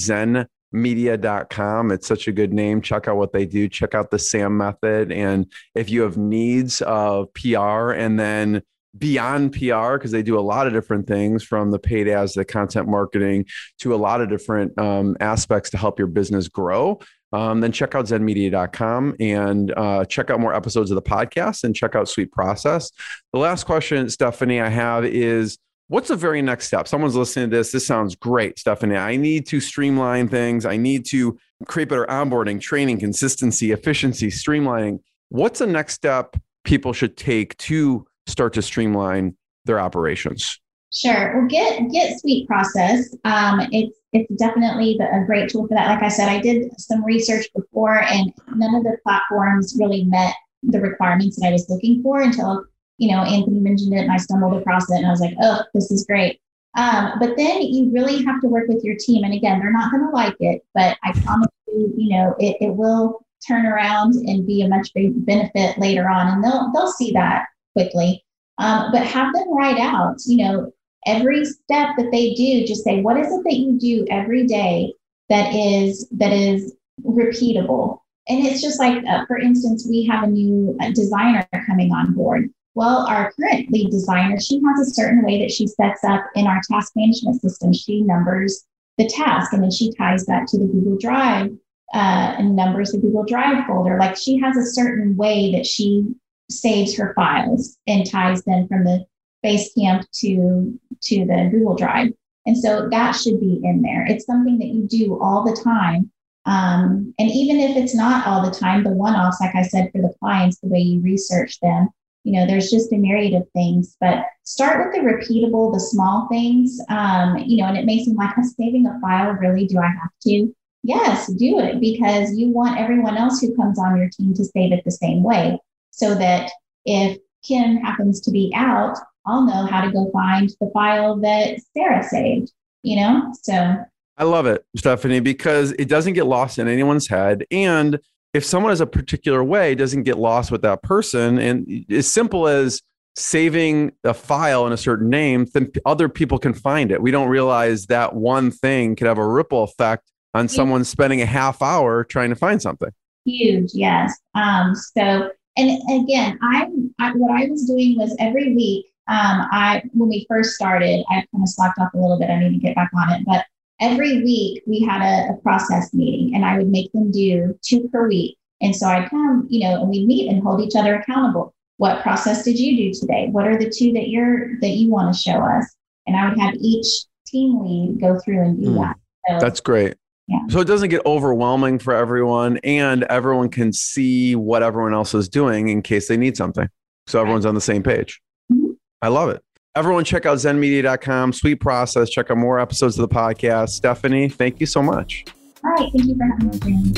zenmedia.com. 0.74 1.92
It's 1.92 2.08
such 2.08 2.28
a 2.28 2.32
good 2.32 2.54
name. 2.54 2.82
Check 2.82 3.08
out 3.08 3.18
what 3.18 3.34
they 3.34 3.46
do. 3.46 3.68
Check 3.68 3.96
out 3.96 4.12
the 4.12 4.20
SAM 4.20 4.58
method. 4.58 5.12
And 5.12 5.52
if 5.76 5.90
you 5.90 6.02
have 6.02 6.18
needs 6.18 6.82
of 6.82 7.34
PR 7.34 7.92
and 7.92 8.20
then 8.20 8.62
beyond 8.98 9.54
PR 9.54 9.94
because 9.94 10.12
they 10.12 10.24
do 10.24 10.38
a 10.38 10.42
lot 10.42 10.68
of 10.68 10.74
different 10.74 11.08
things 11.08 11.44
from 11.44 11.72
the 11.72 11.80
paid 11.80 12.08
ads, 12.08 12.34
the 12.34 12.46
content 12.46 12.88
marketing 12.88 13.46
to 13.80 13.94
a 13.94 13.98
lot 13.98 14.22
of 14.22 14.30
different 14.30 14.78
um, 14.80 15.16
aspects 15.20 15.70
to 15.72 15.78
help 15.78 16.00
your 16.00 16.08
business 16.08 16.48
grow. 16.48 17.00
Um, 17.32 17.62
then 17.62 17.72
check 17.72 17.94
out 17.94 18.06
zenmedia.com 18.06 19.16
and 19.20 19.72
uh, 19.78 20.04
check 20.06 20.32
out 20.32 20.40
more 20.40 20.54
episodes 20.54 20.90
of 20.90 20.96
the 20.96 21.02
podcast 21.04 21.64
and 21.64 21.76
check 21.76 21.96
out 21.96 22.10
Sweet 22.10 22.32
Process. 22.32 22.92
The 23.34 23.40
last 23.40 23.66
question, 23.66 24.10
Stephanie, 24.10 24.60
I 24.60 24.70
have 24.70 25.06
is 25.06 25.60
what's 25.90 26.08
the 26.08 26.16
very 26.16 26.42
next 26.42 26.68
step? 26.68 26.88
Someone's 26.88 27.16
listening 27.16 27.50
to 27.50 27.58
this. 27.58 27.72
This 27.72 27.86
sounds 27.86 28.16
great, 28.16 28.58
Stephanie. 28.58 28.96
I 28.96 29.18
need 29.18 29.46
to 29.48 29.60
streamline 29.60 30.30
things. 30.30 30.66
I 30.66 30.78
need 30.78 31.06
to 31.08 31.38
create 31.68 31.90
better 31.90 32.06
onboarding, 32.06 32.62
training, 32.62 33.00
consistency, 33.00 33.72
efficiency, 33.72 34.28
streamlining. 34.28 35.00
What's 35.30 35.60
the 35.60 35.68
next 35.68 35.96
step 35.96 36.38
people 36.64 36.94
should 36.94 37.18
take 37.18 37.58
to 37.58 38.08
start 38.28 38.54
to 38.54 38.62
streamline 38.62 39.36
their 39.66 39.80
operations? 39.80 40.60
Sure. 40.92 41.38
Well, 41.38 41.48
get 41.48 41.92
get 41.92 42.20
Sweet 42.20 42.48
Process. 42.48 43.16
Um, 43.24 43.68
it's 43.72 43.96
it's 44.12 44.34
definitely 44.36 44.96
the, 44.98 45.06
a 45.06 45.24
great 45.26 45.50
tool 45.50 45.68
for 45.68 45.76
that. 45.76 45.88
Like 45.88 46.04
I 46.04 46.08
said, 46.08 46.30
I 46.30 46.40
did 46.40 46.72
some 46.80 47.04
research 47.06 47.48
before, 47.56 48.02
and 48.02 48.34
none 48.56 48.74
of 48.74 48.84
the 48.84 48.98
platforms 49.04 49.76
really 49.80 50.06
met 50.06 50.34
the 50.64 50.82
requirements 50.82 51.40
that 51.40 51.50
I 51.50 51.52
was 51.52 51.70
looking 51.70 52.02
for 52.02 52.22
until 52.22 52.66
you 53.00 53.12
know 53.12 53.24
Anthony 53.24 53.60
mentioned 53.60 53.94
it, 53.94 54.02
and 54.02 54.12
I 54.12 54.18
stumbled 54.18 54.60
across 54.60 54.90
it, 54.92 54.98
and 54.98 55.08
I 55.08 55.12
was 55.12 55.22
like, 55.22 55.36
oh, 55.42 55.64
this 55.74 55.92
is 55.92 56.06
great. 56.06 56.40
Um, 56.78 57.14
but 57.20 57.36
then 57.36 57.62
you 57.64 57.90
really 57.92 58.24
have 58.24 58.42
to 58.42 58.48
work 58.48 58.68
with 58.68 58.84
your 58.84 58.96
team, 58.96 59.24
and 59.24 59.34
again, 59.34 59.60
they're 59.60 59.72
not 59.72 59.92
going 59.92 60.04
to 60.04 60.12
like 60.12 60.36
it, 60.40 60.62
but 60.74 60.98
I 61.04 61.14
promise 61.24 61.50
you, 61.68 61.94
you 61.98 62.10
know, 62.10 62.36
it, 62.40 62.58
it 62.62 62.76
will 62.76 63.26
turn 63.48 63.66
around 63.66 64.14
and 64.14 64.46
be 64.46 64.62
a 64.62 64.68
much 64.68 64.94
big 64.94 65.26
benefit 65.26 65.78
later 65.80 66.10
on, 66.10 66.28
and 66.28 66.44
they'll 66.44 66.72
they'll 66.74 66.92
see 66.92 67.12
that 67.14 67.46
quickly. 67.74 68.24
Um, 68.58 68.92
but 68.92 69.04
have 69.04 69.34
them 69.34 69.56
write 69.56 69.80
out, 69.80 70.18
you 70.26 70.38
know, 70.38 70.72
every 71.06 71.46
step 71.46 71.96
that 71.98 72.10
they 72.12 72.34
do. 72.34 72.66
Just 72.66 72.84
say, 72.84 73.02
what 73.02 73.18
is 73.18 73.28
it 73.28 73.44
that 73.46 73.56
you 73.56 73.80
do 73.80 74.06
every 74.10 74.46
day 74.46 74.94
that 75.30 75.54
is 75.54 76.08
that 76.12 76.34
is 76.34 76.76
repeatable? 77.04 78.00
And 78.28 78.46
it's 78.46 78.62
just 78.62 78.80
like, 78.80 79.04
uh, 79.06 79.26
for 79.26 79.38
instance, 79.38 79.88
we 79.90 80.06
have 80.06 80.24
a 80.24 80.28
new 80.28 80.78
uh, 80.80 80.92
designer 80.92 81.48
coming 81.66 81.92
on 81.92 82.14
board. 82.14 82.50
Well, 82.80 83.06
our 83.08 83.34
current 83.34 83.70
lead 83.74 83.92
designer, 83.92 84.40
she 84.40 84.62
has 84.66 84.88
a 84.88 84.92
certain 84.92 85.22
way 85.26 85.42
that 85.42 85.52
she 85.52 85.68
sets 85.68 86.02
up 86.06 86.24
in 86.34 86.48
our 86.48 86.62
task 86.72 86.94
management 86.96 87.42
system. 87.42 87.74
She 87.74 88.04
numbers 88.04 88.66
the 88.98 89.06
task 89.06 89.52
and 89.52 89.62
then 89.62 89.70
she 89.70 89.92
ties 89.96 90.26
that 90.28 90.48
to 90.48 90.58
the 90.58 90.64
Google 90.64 90.98
Drive 90.98 91.52
uh, 91.94 92.36
and 92.38 92.56
numbers 92.56 92.94
the 92.94 93.00
Google 93.00 93.26
Drive 93.26 93.66
folder. 93.68 93.98
Like 94.00 94.16
she 94.16 94.40
has 94.40 94.56
a 94.56 94.66
certain 94.66 95.18
way 95.18 95.52
that 95.52 95.66
she 95.66 96.06
saves 96.50 96.96
her 96.96 97.14
files 97.16 97.78
and 97.86 98.10
ties 98.10 98.46
them 98.46 98.66
from 98.70 98.86
the 98.86 99.06
Basecamp 99.44 100.06
to 100.22 100.80
to 101.02 101.26
the 101.26 101.50
Google 101.52 101.76
Drive. 101.76 102.14
And 102.46 102.58
so 102.58 102.88
that 102.92 103.12
should 103.12 103.42
be 103.42 103.60
in 103.62 103.82
there. 103.82 104.06
It's 104.06 104.26
something 104.26 104.58
that 104.58 104.68
you 104.68 104.88
do 104.88 105.20
all 105.22 105.44
the 105.44 105.62
time. 105.62 106.10
Um, 106.46 107.14
and 107.20 107.30
even 107.30 107.60
if 107.60 107.76
it's 107.76 107.94
not 107.94 108.26
all 108.26 108.42
the 108.42 108.58
time, 108.58 108.86
the 108.86 108.92
one 108.92 109.16
offs, 109.16 109.42
like 109.42 109.54
I 109.54 109.64
said, 109.64 109.92
for 109.92 110.02
the 110.02 110.14
clients, 110.22 110.62
the 110.62 110.70
way 110.70 110.80
you 110.80 111.02
research 111.02 111.60
them, 111.60 111.90
you 112.24 112.34
know, 112.34 112.46
there's 112.46 112.70
just 112.70 112.92
a 112.92 112.98
myriad 112.98 113.34
of 113.34 113.48
things. 113.54 113.96
But 114.00 114.26
start 114.44 114.86
with 114.86 114.96
the 114.96 115.02
repeatable, 115.02 115.74
the 115.74 115.80
small 115.80 116.28
things, 116.30 116.80
um, 116.90 117.38
you 117.38 117.58
know, 117.58 117.66
and 117.66 117.78
it 117.78 117.86
may 117.86 118.04
seem 118.04 118.16
like 118.16 118.38
I'm 118.38 118.44
saving 118.44 118.86
a 118.88 119.00
file. 119.00 119.32
Really, 119.34 119.66
do 119.66 119.80
I 119.80 119.88
have 119.88 120.12
to? 120.24 120.54
Yes, 120.84 121.28
do 121.34 121.60
it 121.60 121.80
because 121.80 122.38
you 122.38 122.50
want 122.50 122.80
everyone 122.80 123.18
else 123.18 123.42
who 123.42 123.56
comes 123.56 123.78
on 123.78 123.98
your 123.98 124.10
team 124.10 124.34
to 124.34 124.46
save 124.46 124.72
it 124.72 124.84
the 124.86 124.92
same 124.92 125.24
way 125.24 125.60
so 125.92 126.16
that 126.16 126.52
if 126.86 127.18
Kim 127.44 127.78
happens 127.78 128.22
to 128.22 128.32
be 128.32 128.52
out, 128.56 128.98
I'll 129.26 129.46
know 129.46 129.66
how 129.66 129.82
to 129.82 129.92
go 129.92 130.10
find 130.12 130.50
the 130.62 130.70
file 130.74 131.18
that 131.18 131.60
Sarah 131.76 132.04
saved, 132.04 132.52
you 132.84 132.96
know? 132.96 133.34
So 133.44 133.78
I 134.18 134.24
love 134.24 134.46
it, 134.46 134.66
Stephanie, 134.76 135.20
because 135.20 135.72
it 135.74 135.88
doesn't 135.88 136.14
get 136.14 136.26
lost 136.26 136.60
in 136.60 136.68
anyone's 136.68 137.08
head. 137.08 137.46
And 137.52 138.00
if 138.34 138.46
someone 138.46 138.72
has 138.72 138.82
a 138.82 138.88
particular 138.88 139.44
way, 139.44 139.76
doesn't 139.76 140.04
get 140.04 140.18
lost 140.18 140.52
with 140.52 140.62
that 140.62 140.84
person. 140.84 141.40
And 141.40 141.86
as 141.90 142.12
simple 142.12 142.48
as 142.48 142.82
saving 143.16 143.92
a 144.04 144.14
file 144.14 144.68
in 144.68 144.74
a 144.74 144.78
certain 144.78 145.10
name, 145.10 145.48
then 145.54 145.72
other 145.86 146.08
people 146.08 146.38
can 146.38 146.54
find 146.54 146.92
it. 146.92 147.02
We 147.02 147.12
don't 147.12 147.28
realize 147.28 147.88
that 147.88 148.16
one 148.16 148.52
thing 148.52 148.96
could 148.96 149.08
have 149.08 149.18
a 149.18 149.28
ripple 149.28 149.64
effect 149.64 150.12
on 150.34 150.48
someone 150.48 150.84
spending 150.84 151.22
a 151.22 151.26
half 151.26 151.62
hour 151.62 152.04
trying 152.04 152.30
to 152.30 152.36
find 152.36 152.62
something. 152.62 152.90
Huge, 153.26 153.72
yes. 153.74 154.18
Um, 154.36 154.76
so 154.76 155.32
and 155.58 156.04
again, 156.04 156.40
I, 156.42 156.68
I, 157.00 157.12
what 157.14 157.32
I 157.32 157.48
was 157.48 157.66
doing 157.66 157.98
was 157.98 158.16
every 158.20 158.56
week. 158.56 158.86
Um, 159.08 159.48
I 159.52 159.82
when 159.94 160.08
we 160.08 160.26
first 160.30 160.54
started, 160.56 161.04
I 161.10 161.16
kind 161.16 161.42
of 161.42 161.50
slacked 161.50 161.80
off 161.80 161.94
a 161.94 161.98
little 161.98 162.20
bit. 162.20 162.30
I 162.30 162.40
need 162.40 162.54
to 162.54 162.60
get 162.60 162.76
back 162.76 162.92
on 162.96 163.12
it, 163.12 163.26
but 163.26 163.46
every 163.80 164.24
week 164.24 164.64
we 164.66 164.82
had 164.82 165.02
a, 165.02 165.34
a 165.34 165.38
process 165.38 165.94
meeting, 165.94 166.36
and 166.36 166.46
I 166.46 166.58
would 166.58 166.70
make 166.70 166.92
them 166.92 167.12
do 167.12 167.58
two 167.62 167.90
per 167.90 168.08
week. 168.08 168.38
And 168.62 168.76
so 168.76 168.88
I'd 168.88 169.10
come, 169.10 169.48
you 169.50 169.62
know, 169.62 169.82
and 169.82 169.90
we'd 169.90 170.06
meet 170.06 170.30
and 170.30 170.44
hold 170.44 170.62
each 170.62 170.76
other 170.76 170.96
accountable. 170.96 171.54
What 171.78 172.02
process 172.02 172.44
did 172.44 172.60
you 172.60 172.76
do 172.76 173.00
today? 173.00 173.30
What 173.32 173.48
are 173.48 173.58
the 173.58 173.70
two 173.70 173.94
that 173.94 174.10
you're 174.10 174.60
that 174.60 174.72
you 174.72 174.90
want 174.90 175.14
to 175.14 175.20
show 175.20 175.40
us? 175.40 175.76
And 176.08 176.16
I 176.16 176.28
would 176.28 176.40
have 176.40 176.56
each 176.56 176.88
team 177.26 177.62
lead 177.64 178.02
go 178.02 178.20
through 178.20 178.42
and 178.42 178.62
do 178.62 178.72
mm, 178.72 178.82
that. 178.82 178.98
So, 179.30 179.40
that's 179.40 179.62
great. 179.62 179.96
Yeah. 180.28 180.40
So 180.50 180.60
it 180.60 180.66
doesn't 180.66 180.90
get 180.90 181.06
overwhelming 181.06 181.80
for 181.80 181.94
everyone, 181.94 182.58
and 182.64 183.04
everyone 183.04 183.50
can 183.50 183.74
see 183.74 184.36
what 184.36 184.62
everyone 184.62 184.94
else 184.94 185.14
is 185.14 185.30
doing 185.30 185.70
in 185.70 185.82
case 185.82 186.08
they 186.08 186.18
need 186.18 186.38
something. 186.38 186.70
So 187.08 187.20
everyone's 187.20 187.46
on 187.46 187.56
the 187.56 187.62
same 187.62 187.82
page. 187.82 188.22
Mm-hmm. 188.52 188.74
I 189.02 189.08
love 189.08 189.30
it. 189.30 189.42
Everyone, 189.76 190.04
check 190.04 190.26
out 190.26 190.38
zenmedia.com, 190.38 191.32
sweet 191.32 191.56
process. 191.56 192.10
Check 192.10 192.32
out 192.32 192.38
more 192.38 192.60
episodes 192.60 192.98
of 192.98 193.08
the 193.08 193.16
podcast. 193.16 193.70
Stephanie, 193.70 194.28
thank 194.28 194.60
you 194.60 194.66
so 194.66 194.82
much. 194.82 195.26
All 195.64 195.72
right. 195.72 195.92
Thank 195.92 196.06
you 196.06 196.18
for 196.18 196.26
having 196.26 196.50
me. 196.66 196.94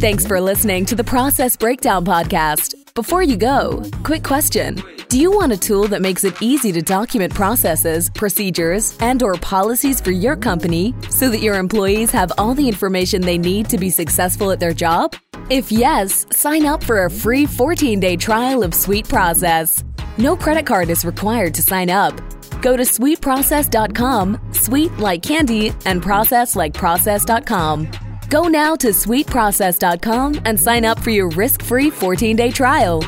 Thanks 0.00 0.26
for 0.26 0.40
listening 0.40 0.86
to 0.86 0.94
the 0.94 1.04
Process 1.04 1.56
Breakdown 1.56 2.04
Podcast. 2.04 2.74
Before 2.94 3.22
you 3.22 3.36
go, 3.36 3.82
quick 4.02 4.22
question. 4.22 4.82
Do 5.08 5.18
you 5.18 5.30
want 5.30 5.52
a 5.52 5.56
tool 5.56 5.88
that 5.88 6.00
makes 6.00 6.24
it 6.24 6.40
easy 6.40 6.72
to 6.72 6.80
document 6.80 7.34
processes, 7.34 8.08
procedures, 8.10 8.96
and 9.00 9.22
or 9.22 9.34
policies 9.34 10.00
for 10.00 10.10
your 10.10 10.36
company 10.36 10.94
so 11.10 11.28
that 11.28 11.40
your 11.40 11.56
employees 11.56 12.10
have 12.10 12.32
all 12.38 12.54
the 12.54 12.68
information 12.68 13.22
they 13.22 13.38
need 13.38 13.68
to 13.70 13.78
be 13.78 13.90
successful 13.90 14.50
at 14.50 14.60
their 14.60 14.72
job? 14.72 15.14
If 15.50 15.70
yes, 15.70 16.26
sign 16.30 16.64
up 16.64 16.82
for 16.82 17.04
a 17.04 17.10
free 17.10 17.46
14-day 17.46 18.16
trial 18.16 18.62
of 18.62 18.74
Sweet 18.74 19.08
Process. 19.08 19.84
No 20.16 20.36
credit 20.36 20.64
card 20.64 20.90
is 20.90 21.04
required 21.04 21.54
to 21.54 21.62
sign 21.62 21.90
up. 21.90 22.14
Go 22.62 22.76
to 22.76 22.84
sweetprocess.com, 22.84 24.38
sweet 24.52 24.96
like 24.98 25.22
candy, 25.22 25.72
and 25.84 26.02
process 26.02 26.54
like 26.54 26.72
process.com. 26.72 27.88
Go 28.30 28.48
now 28.48 28.76
to 28.76 28.88
sweetprocess.com 28.88 30.40
and 30.44 30.58
sign 30.58 30.84
up 30.84 31.00
for 31.00 31.10
your 31.10 31.28
risk-free 31.30 31.90
14-day 31.90 32.52
trial. 32.52 33.02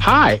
Hi, 0.00 0.40